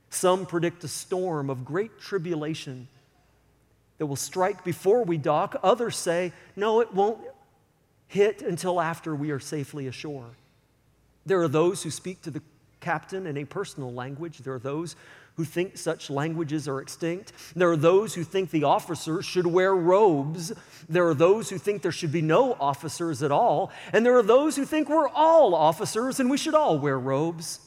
Some 0.09 0.47
predict 0.47 0.83
a 0.83 0.87
storm 0.87 1.51
of 1.51 1.63
great 1.63 1.99
tribulation 1.99 2.87
that 3.99 4.07
will 4.07 4.15
strike 4.15 4.63
before 4.63 5.03
we 5.03 5.19
dock. 5.19 5.55
Others 5.61 5.97
say, 5.97 6.33
no, 6.55 6.81
it 6.81 6.91
won't 6.91 7.21
hit 8.07 8.41
until 8.41 8.81
after 8.81 9.15
we 9.15 9.29
are 9.29 9.39
safely 9.39 9.85
ashore. 9.85 10.31
There 11.27 11.41
are 11.41 11.47
those 11.47 11.83
who 11.83 11.91
speak 11.91 12.23
to 12.23 12.31
the 12.31 12.41
captain 12.79 13.27
in 13.27 13.37
a 13.37 13.45
personal 13.45 13.93
language. 13.93 14.39
There 14.39 14.53
are 14.53 14.59
those 14.59 14.95
who 15.37 15.45
think 15.45 15.77
such 15.77 16.09
languages 16.09 16.67
are 16.67 16.81
extinct. 16.81 17.31
There 17.55 17.69
are 17.69 17.77
those 17.77 18.15
who 18.15 18.23
think 18.23 18.49
the 18.49 18.63
officers 18.63 19.23
should 19.23 19.45
wear 19.45 19.75
robes. 19.75 20.51
There 20.89 21.07
are 21.07 21.13
those 21.13 21.49
who 21.49 21.59
think 21.59 21.83
there 21.83 21.91
should 21.91 22.11
be 22.11 22.23
no 22.23 22.53
officers 22.59 23.21
at 23.21 23.31
all. 23.31 23.71
And 23.93 24.03
there 24.03 24.17
are 24.17 24.23
those 24.23 24.55
who 24.55 24.65
think 24.65 24.89
we're 24.89 25.07
all 25.09 25.53
officers 25.53 26.19
and 26.19 26.29
we 26.29 26.37
should 26.37 26.55
all 26.55 26.79
wear 26.79 26.97
robes. 26.97 27.59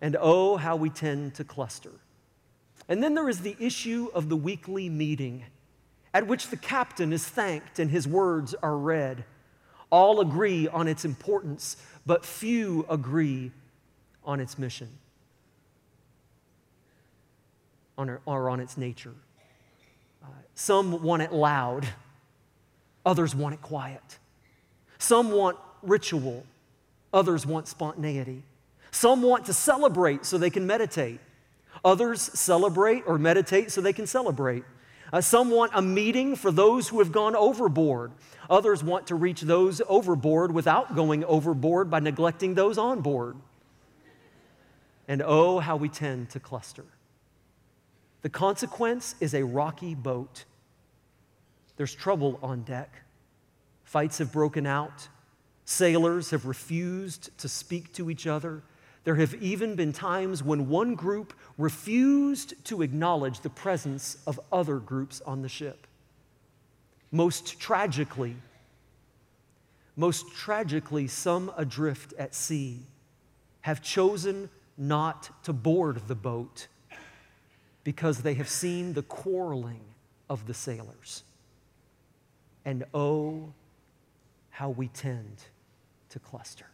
And 0.00 0.16
oh, 0.18 0.56
how 0.56 0.76
we 0.76 0.88
tend 0.88 1.34
to 1.34 1.44
cluster. 1.44 1.92
And 2.88 3.02
then 3.02 3.14
there 3.14 3.28
is 3.28 3.40
the 3.40 3.56
issue 3.60 4.08
of 4.14 4.30
the 4.30 4.36
weekly 4.36 4.88
meeting 4.88 5.44
at 6.14 6.26
which 6.26 6.48
the 6.48 6.56
captain 6.56 7.12
is 7.12 7.26
thanked 7.26 7.78
and 7.78 7.90
his 7.90 8.08
words 8.08 8.54
are 8.62 8.78
read. 8.78 9.24
All 9.90 10.20
agree 10.20 10.68
on 10.68 10.88
its 10.88 11.04
importance, 11.04 11.76
but 12.06 12.24
few 12.24 12.86
agree 12.88 13.52
on 14.28 14.38
its 14.38 14.58
mission 14.58 14.88
on 17.98 18.18
or 18.24 18.48
on 18.48 18.60
its 18.60 18.78
nature. 18.78 19.14
Uh, 20.22 20.28
some 20.54 21.02
want 21.02 21.20
it 21.20 21.32
loud, 21.32 21.86
others 23.04 23.34
want 23.34 23.54
it 23.54 23.60
quiet. 23.60 24.18
Some 24.98 25.32
want 25.32 25.58
ritual, 25.82 26.46
others 27.12 27.44
want 27.44 27.66
spontaneity. 27.68 28.42
Some 28.90 29.22
want 29.22 29.46
to 29.46 29.52
celebrate 29.52 30.24
so 30.24 30.38
they 30.38 30.50
can 30.50 30.66
meditate. 30.66 31.20
Others 31.84 32.20
celebrate 32.20 33.02
or 33.06 33.18
meditate 33.18 33.70
so 33.70 33.80
they 33.80 33.92
can 33.92 34.06
celebrate. 34.06 34.64
Uh, 35.12 35.20
some 35.20 35.50
want 35.50 35.72
a 35.74 35.82
meeting 35.82 36.36
for 36.36 36.50
those 36.50 36.88
who 36.88 36.98
have 36.98 37.12
gone 37.12 37.36
overboard. 37.36 38.12
Others 38.50 38.82
want 38.82 39.06
to 39.08 39.14
reach 39.14 39.42
those 39.42 39.80
overboard 39.88 40.52
without 40.52 40.94
going 40.94 41.24
overboard 41.24 41.90
by 41.90 42.00
neglecting 42.00 42.54
those 42.54 42.78
on 42.78 43.00
board. 43.00 43.36
And 45.08 45.22
oh, 45.24 45.58
how 45.58 45.76
we 45.76 45.88
tend 45.88 46.30
to 46.30 46.40
cluster. 46.40 46.84
The 48.22 48.28
consequence 48.28 49.14
is 49.20 49.34
a 49.34 49.42
rocky 49.44 49.94
boat. 49.94 50.44
There's 51.76 51.94
trouble 51.94 52.38
on 52.42 52.62
deck. 52.62 52.90
Fights 53.84 54.18
have 54.18 54.32
broken 54.32 54.66
out. 54.66 55.08
Sailors 55.64 56.30
have 56.30 56.44
refused 56.44 57.36
to 57.38 57.48
speak 57.48 57.92
to 57.94 58.10
each 58.10 58.26
other. 58.26 58.62
There 59.04 59.14
have 59.14 59.34
even 59.36 59.74
been 59.74 59.92
times 59.92 60.42
when 60.42 60.68
one 60.68 60.94
group 60.94 61.32
refused 61.56 62.62
to 62.66 62.82
acknowledge 62.82 63.40
the 63.40 63.50
presence 63.50 64.18
of 64.26 64.38
other 64.52 64.76
groups 64.76 65.22
on 65.24 65.40
the 65.40 65.48
ship. 65.48 65.86
Most 67.10 67.58
tragically, 67.58 68.36
most 69.96 70.30
tragically, 70.34 71.08
some 71.08 71.50
adrift 71.56 72.12
at 72.18 72.34
sea 72.34 72.80
have 73.62 73.82
chosen 73.82 74.48
not 74.78 75.44
to 75.44 75.52
board 75.52 76.06
the 76.06 76.14
boat 76.14 76.68
because 77.84 78.22
they 78.22 78.34
have 78.34 78.48
seen 78.48 78.92
the 78.92 79.02
quarreling 79.02 79.80
of 80.30 80.46
the 80.46 80.54
sailors. 80.54 81.24
And 82.64 82.84
oh, 82.94 83.52
how 84.50 84.70
we 84.70 84.88
tend 84.88 85.42
to 86.10 86.18
cluster. 86.18 86.66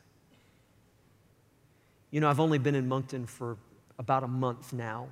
You 2.11 2.21
know, 2.21 2.29
I've 2.29 2.40
only 2.40 2.59
been 2.59 2.75
in 2.75 2.88
Moncton 2.88 3.27
for 3.27 3.57
about 3.99 4.23
a 4.23 4.29
month 4.29 4.73
now. 4.73 5.09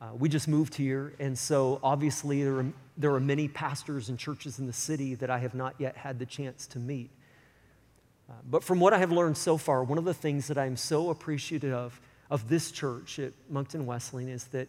Uh, 0.00 0.08
we 0.18 0.28
just 0.28 0.48
moved 0.48 0.74
here, 0.74 1.14
and 1.18 1.38
so 1.38 1.80
obviously 1.82 2.42
there 2.42 2.58
are, 2.58 2.66
there 2.96 3.14
are 3.14 3.20
many 3.20 3.48
pastors 3.48 4.08
and 4.08 4.18
churches 4.18 4.58
in 4.58 4.66
the 4.66 4.72
city 4.72 5.14
that 5.14 5.30
I 5.30 5.38
have 5.38 5.54
not 5.54 5.74
yet 5.78 5.96
had 5.96 6.18
the 6.18 6.26
chance 6.26 6.66
to 6.68 6.78
meet. 6.78 7.10
Uh, 8.28 8.34
but 8.50 8.62
from 8.62 8.80
what 8.80 8.92
I 8.92 8.98
have 8.98 9.12
learned 9.12 9.36
so 9.36 9.56
far, 9.56 9.84
one 9.84 9.98
of 9.98 10.04
the 10.04 10.14
things 10.14 10.48
that 10.48 10.58
I'm 10.58 10.76
so 10.76 11.10
appreciative 11.10 11.72
of, 11.72 12.00
of 12.30 12.48
this 12.48 12.70
church 12.70 13.18
at 13.18 13.32
Moncton 13.48 13.86
Wesleyan 13.86 14.28
is 14.28 14.44
that 14.48 14.68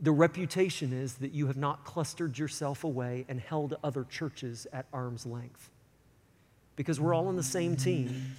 the 0.00 0.12
reputation 0.12 0.92
is 0.92 1.14
that 1.14 1.32
you 1.32 1.46
have 1.46 1.56
not 1.56 1.84
clustered 1.84 2.38
yourself 2.38 2.84
away 2.84 3.24
and 3.28 3.40
held 3.40 3.76
other 3.82 4.04
churches 4.04 4.66
at 4.72 4.86
arm's 4.92 5.26
length. 5.26 5.70
Because 6.76 7.00
we're 7.00 7.14
all 7.14 7.28
on 7.28 7.36
the 7.36 7.42
same 7.42 7.76
team. 7.76 8.34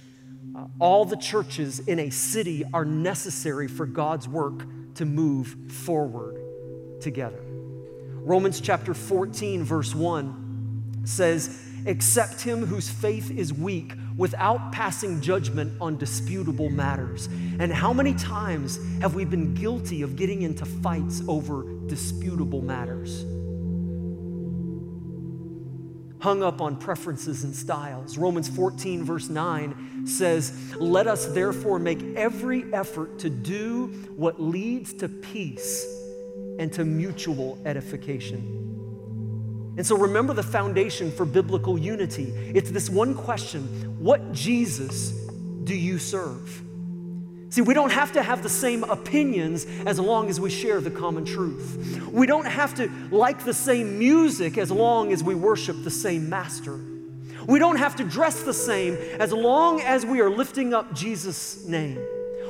Uh, 0.56 0.64
all 0.78 1.04
the 1.04 1.16
churches 1.16 1.80
in 1.80 1.98
a 1.98 2.10
city 2.10 2.64
are 2.72 2.84
necessary 2.84 3.68
for 3.68 3.84
God's 3.84 4.26
work 4.26 4.64
to 4.94 5.04
move 5.04 5.56
forward 5.70 6.40
together. 7.00 7.40
Romans 8.22 8.60
chapter 8.60 8.94
14, 8.94 9.64
verse 9.64 9.94
1 9.94 11.02
says, 11.04 11.66
Accept 11.86 12.42
him 12.42 12.66
whose 12.66 12.88
faith 12.90 13.30
is 13.30 13.52
weak 13.52 13.92
without 14.20 14.70
passing 14.70 15.18
judgment 15.22 15.72
on 15.80 15.96
disputable 15.96 16.68
matters. 16.68 17.30
And 17.58 17.72
how 17.72 17.90
many 17.90 18.12
times 18.12 18.78
have 19.00 19.14
we 19.14 19.24
been 19.24 19.54
guilty 19.54 20.02
of 20.02 20.14
getting 20.14 20.42
into 20.42 20.66
fights 20.66 21.22
over 21.26 21.64
disputable 21.86 22.60
matters? 22.60 23.24
hung 26.20 26.42
up 26.42 26.60
on 26.60 26.76
preferences 26.76 27.44
and 27.44 27.56
styles. 27.56 28.18
Romans 28.18 28.46
14, 28.46 29.02
verse 29.04 29.30
9 29.30 30.06
says, 30.06 30.74
Let 30.76 31.06
us 31.06 31.24
therefore 31.24 31.78
make 31.78 32.02
every 32.14 32.70
effort 32.74 33.18
to 33.20 33.30
do 33.30 33.86
what 34.16 34.38
leads 34.38 34.92
to 34.92 35.08
peace 35.08 35.86
and 36.58 36.70
to 36.74 36.84
mutual 36.84 37.58
edification. 37.64 38.59
And 39.80 39.86
so 39.86 39.96
remember 39.96 40.34
the 40.34 40.42
foundation 40.42 41.10
for 41.10 41.24
biblical 41.24 41.78
unity. 41.78 42.34
It's 42.54 42.70
this 42.70 42.90
one 42.90 43.14
question 43.14 43.62
What 43.98 44.34
Jesus 44.34 45.12
do 45.64 45.74
you 45.74 45.98
serve? 45.98 46.62
See, 47.48 47.62
we 47.62 47.72
don't 47.72 47.90
have 47.90 48.12
to 48.12 48.22
have 48.22 48.42
the 48.42 48.50
same 48.50 48.84
opinions 48.84 49.64
as 49.86 49.98
long 49.98 50.28
as 50.28 50.38
we 50.38 50.50
share 50.50 50.82
the 50.82 50.90
common 50.90 51.24
truth. 51.24 52.10
We 52.12 52.26
don't 52.26 52.44
have 52.44 52.74
to 52.74 52.92
like 53.10 53.42
the 53.42 53.54
same 53.54 53.98
music 53.98 54.58
as 54.58 54.70
long 54.70 55.14
as 55.14 55.24
we 55.24 55.34
worship 55.34 55.82
the 55.82 55.90
same 55.90 56.28
master. 56.28 56.78
We 57.46 57.58
don't 57.58 57.76
have 57.76 57.96
to 57.96 58.04
dress 58.04 58.42
the 58.42 58.52
same 58.52 58.98
as 59.18 59.32
long 59.32 59.80
as 59.80 60.04
we 60.04 60.20
are 60.20 60.28
lifting 60.28 60.74
up 60.74 60.92
Jesus' 60.92 61.64
name. 61.64 61.98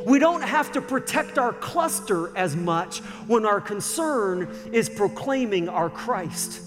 We 0.05 0.19
don't 0.19 0.43
have 0.43 0.73
to 0.73 0.81
protect 0.81 1.39
our 1.39 1.53
cluster 1.53 2.37
as 2.37 2.57
much 2.57 2.99
when 3.29 3.47
our 3.47 3.61
concern 3.61 4.49
is 4.73 4.89
proclaiming 4.89 5.69
our 5.69 5.89
Christ. 5.89 6.63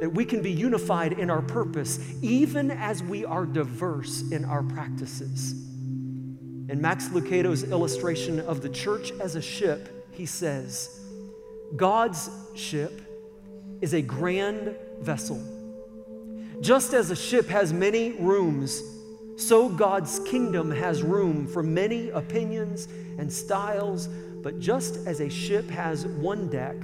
That 0.00 0.12
we 0.12 0.24
can 0.24 0.42
be 0.42 0.50
unified 0.50 1.12
in 1.12 1.30
our 1.30 1.42
purpose, 1.42 2.00
even 2.22 2.70
as 2.70 3.02
we 3.02 3.24
are 3.24 3.46
diverse 3.46 4.30
in 4.30 4.44
our 4.44 4.62
practices. 4.62 5.52
In 6.70 6.80
Max 6.80 7.10
Lucado's 7.12 7.64
illustration 7.64 8.40
of 8.40 8.62
the 8.62 8.68
church 8.68 9.12
as 9.20 9.36
a 9.36 9.42
ship, 9.42 10.08
he 10.12 10.24
says, 10.26 11.00
God's 11.76 12.30
ship 12.54 13.00
is 13.80 13.94
a 13.94 14.02
grand 14.02 14.74
vessel. 15.00 15.40
Just 16.60 16.94
as 16.94 17.10
a 17.10 17.16
ship 17.16 17.48
has 17.48 17.72
many 17.72 18.12
rooms, 18.12 18.82
so 19.36 19.68
God's 19.68 20.20
kingdom 20.20 20.70
has 20.70 21.02
room 21.02 21.46
for 21.46 21.62
many 21.62 22.10
opinions 22.10 22.88
and 23.18 23.32
styles. 23.32 24.06
But 24.06 24.60
just 24.60 25.06
as 25.06 25.20
a 25.20 25.28
ship 25.30 25.68
has 25.70 26.06
one 26.06 26.48
deck, 26.48 26.76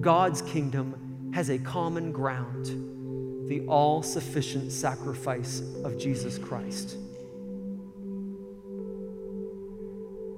God's 0.00 0.42
kingdom 0.42 0.94
has 1.32 1.50
a 1.50 1.58
common 1.58 2.12
ground 2.12 3.48
the 3.48 3.66
all 3.66 4.00
sufficient 4.02 4.70
sacrifice 4.70 5.62
of 5.82 5.98
Jesus 5.98 6.38
Christ. 6.38 6.96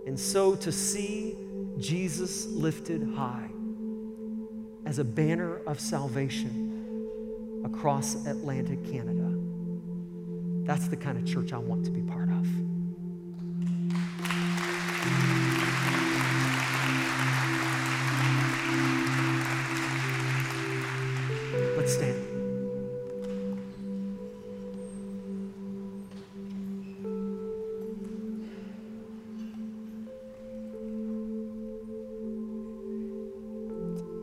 And 0.07 0.19
so 0.19 0.55
to 0.57 0.73
see 0.73 1.37
Jesus 1.79 2.47
lifted 2.47 3.03
high 3.15 3.51
as 4.87 4.99
a 4.99 5.05
banner 5.05 5.59
of 5.67 5.79
salvation 5.79 7.61
across 7.65 8.27
Atlantic 8.27 8.83
Canada, 8.91 9.39
that's 10.65 10.89
the 10.89 10.97
kind 10.97 11.19
of 11.19 11.27
church 11.27 11.53
I 11.53 11.59
want 11.59 11.85
to 11.85 11.91
be 11.91 12.01
part 12.01 12.22
of. 12.22 12.22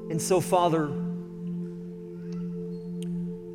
And 0.09 0.19
so, 0.19 0.41
Father, 0.41 0.87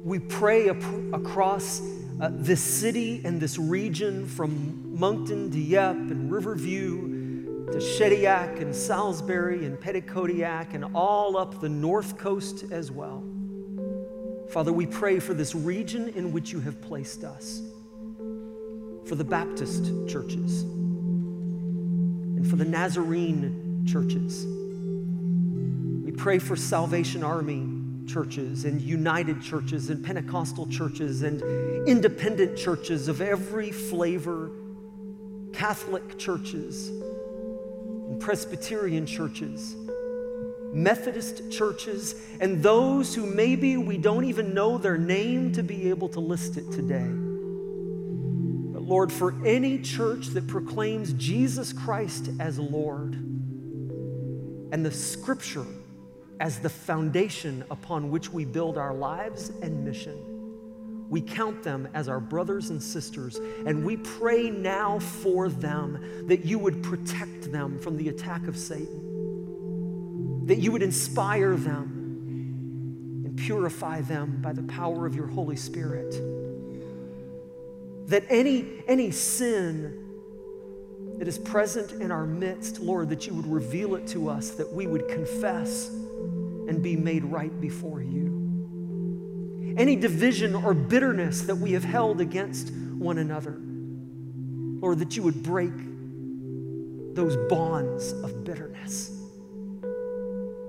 we 0.05 0.21
pray 0.21 0.69
across 0.69 1.83
uh, 2.21 2.31
this 2.31 2.61
city 2.61 3.21
and 3.25 3.41
this 3.41 3.59
region 3.59 4.25
from 4.29 4.97
Moncton 4.97 5.51
to 5.51 5.77
and 5.91 6.31
Riverview 6.31 7.67
to 7.73 7.79
Shediac 7.79 8.61
and 8.61 8.73
Salisbury 8.75 9.67
and 9.67 9.77
Petitcodiac 9.81 10.75
and 10.75 10.85
all 10.95 11.37
up 11.37 11.61
the 11.61 11.69
north 11.69 12.17
coast 12.19 12.67
as 12.71 12.93
well. 12.93 13.25
Father, 14.51 14.73
we 14.73 14.87
pray 14.87 15.19
for 15.19 15.35
this 15.35 15.57
region 15.57 16.11
in 16.11 16.31
which 16.31 16.53
you 16.53 16.61
have 16.61 16.81
placed 16.81 17.25
us, 17.25 17.63
for 19.07 19.17
the 19.17 19.25
Baptist 19.25 19.87
churches, 20.07 20.63
and 22.37 22.49
for 22.49 22.55
the 22.55 22.65
Nazarene 22.65 23.85
churches 23.89 24.47
pray 26.17 26.39
for 26.39 26.57
Salvation 26.57 27.23
Army 27.23 27.69
churches 28.07 28.65
and 28.65 28.81
united 28.81 29.41
churches 29.43 29.91
and 29.91 30.05
Pentecostal 30.05 30.67
churches 30.69 31.23
and 31.23 31.43
independent 31.89 32.57
churches 32.57 33.09
of 33.09 33.21
every 33.21 33.71
flavor, 33.71 34.51
Catholic 35.53 36.19
churches 36.19 36.89
and 36.89 38.21
Presbyterian 38.21 39.07
churches, 39.07 39.75
Methodist 40.73 41.51
churches, 41.51 42.15
and 42.41 42.63
those 42.63 43.15
who 43.15 43.27
maybe 43.27 43.77
we 43.77 43.97
don't 43.97 44.25
even 44.25 44.55
know 44.55 44.77
their 44.77 44.99
name 44.99 45.53
to 45.53 45.63
be 45.63 45.89
able 45.89 46.09
to 46.11 46.21
list 46.21 46.57
it 46.57 46.71
today. 46.73 47.09
But 48.73 48.83
Lord, 48.83 49.13
for 49.13 49.35
any 49.47 49.79
church 49.79 50.29
that 50.29 50.47
proclaims 50.47 51.13
Jesus 51.15 51.73
Christ 51.73 52.31
as 52.41 52.59
Lord 52.59 53.15
and 54.73 54.85
the 54.85 54.91
scripture 54.91 55.67
as 56.41 56.59
the 56.61 56.69
foundation 56.69 57.65
upon 57.71 58.11
which 58.11 58.31
we 58.31 58.45
build 58.45 58.77
our 58.77 58.95
lives 58.95 59.51
and 59.63 59.85
mission. 59.85 60.19
We 61.09 61.21
count 61.21 61.63
them 61.63 61.89
as 61.95 62.09
our 62.09 62.19
brothers 62.19 62.71
and 62.71 62.83
sisters, 62.83 63.37
and 63.67 63.85
we 63.85 63.97
pray 63.99 64.51
now 64.51 64.99
for 64.99 65.49
them 65.49 66.27
that 66.27 66.45
you 66.45 66.59
would 66.59 66.83
protect 66.83 67.53
them 67.53 67.79
from 67.79 67.97
the 67.97 68.09
attack 68.09 68.47
of 68.49 68.57
Satan, 68.57 70.47
that 70.47 70.59
you 70.59 70.73
would 70.73 70.83
inspire 70.83 71.57
them 71.57 73.23
and 73.25 73.37
purify 73.37 74.01
them 74.01 74.41
by 74.41 74.53
the 74.53 74.63
power 74.63 75.07
of 75.07 75.15
your 75.15 75.27
Holy 75.27 75.57
Spirit, 75.57 76.11
that 78.09 78.25
any, 78.29 78.83
any 78.89 79.11
sin 79.11 80.04
that 81.19 81.29
is 81.29 81.39
present 81.39 81.93
in 81.93 82.11
our 82.11 82.27
midst, 82.27 82.81
Lord, 82.81 83.09
that 83.11 83.27
you 83.27 83.35
would 83.35 83.47
reveal 83.47 83.95
it 83.95 84.07
to 84.09 84.29
us, 84.29 84.51
that 84.51 84.73
we 84.73 84.87
would 84.87 85.09
confess 85.09 85.89
and 85.89 86.83
be 86.83 86.97
made 86.97 87.25
right 87.25 87.61
before 87.61 88.03
you. 88.03 89.75
Any 89.77 89.97
division 89.97 90.55
or 90.55 90.75
bitterness 90.75 91.43
that 91.43 91.57
we 91.57 91.73
have 91.73 91.85
held 91.85 92.21
against 92.21 92.73
one 92.73 93.19
another, 93.19 93.59
Lord, 94.81 94.99
that 95.01 95.17
you 95.17 95.23
would 95.23 95.43
break 95.43 95.73
those 97.15 97.37
bonds 97.49 98.13
of 98.13 98.45
bitterness 98.45 99.11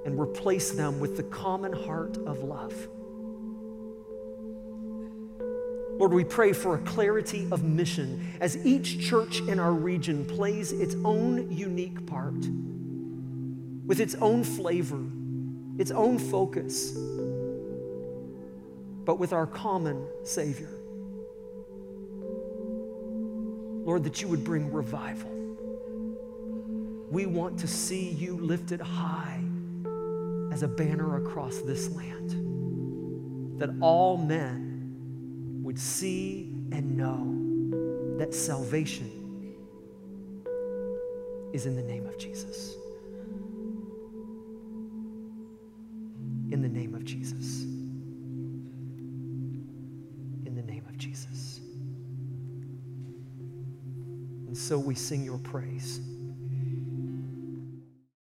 and 0.05 0.19
replace 0.19 0.71
them 0.71 0.99
with 0.99 1.17
the 1.17 1.23
common 1.23 1.73
heart 1.73 2.17
of 2.17 2.43
love. 2.43 2.87
Lord, 5.97 6.13
we 6.13 6.23
pray 6.23 6.53
for 6.53 6.75
a 6.75 6.79
clarity 6.79 7.47
of 7.51 7.63
mission 7.63 8.33
as 8.41 8.57
each 8.65 8.99
church 8.99 9.39
in 9.41 9.59
our 9.59 9.73
region 9.73 10.25
plays 10.25 10.71
its 10.71 10.95
own 11.05 11.51
unique 11.51 12.05
part 12.05 12.47
with 13.85 13.99
its 13.99 14.15
own 14.15 14.43
flavor 14.43 14.99
its 15.77 15.91
own 15.91 16.17
focus, 16.17 16.91
but 19.03 19.19
with 19.19 19.33
our 19.33 19.45
common 19.45 20.07
Savior. 20.23 20.69
Lord, 23.85 24.03
that 24.05 24.21
you 24.21 24.27
would 24.29 24.43
bring 24.43 24.71
revival. 24.71 25.31
We 27.11 27.25
want 27.25 27.59
to 27.59 27.67
see 27.67 28.09
you 28.09 28.37
lifted 28.37 28.81
high 28.81 29.43
as 30.51 30.63
a 30.63 30.67
banner 30.67 31.17
across 31.17 31.59
this 31.59 31.93
land, 31.93 33.59
that 33.59 33.69
all 33.81 34.17
men 34.17 34.64
would 35.75 35.81
see 35.81 36.53
and 36.71 36.95
know 36.95 38.17
that 38.17 38.33
salvation 38.33 39.11
is 41.51 41.65
in 41.65 41.75
the 41.75 41.83
name 41.83 42.07
of 42.07 42.17
Jesus. 42.17 42.77
in 46.51 46.61
the 46.61 46.69
name 46.69 46.95
of 46.95 47.03
Jesus. 47.03 47.63
In 50.45 50.53
the 50.55 50.61
name 50.61 50.85
of 50.87 50.97
Jesus. 50.97 51.59
And 54.47 54.57
so 54.57 54.79
we 54.79 54.95
sing 54.95 55.25
your 55.25 55.39
praise. 55.39 55.99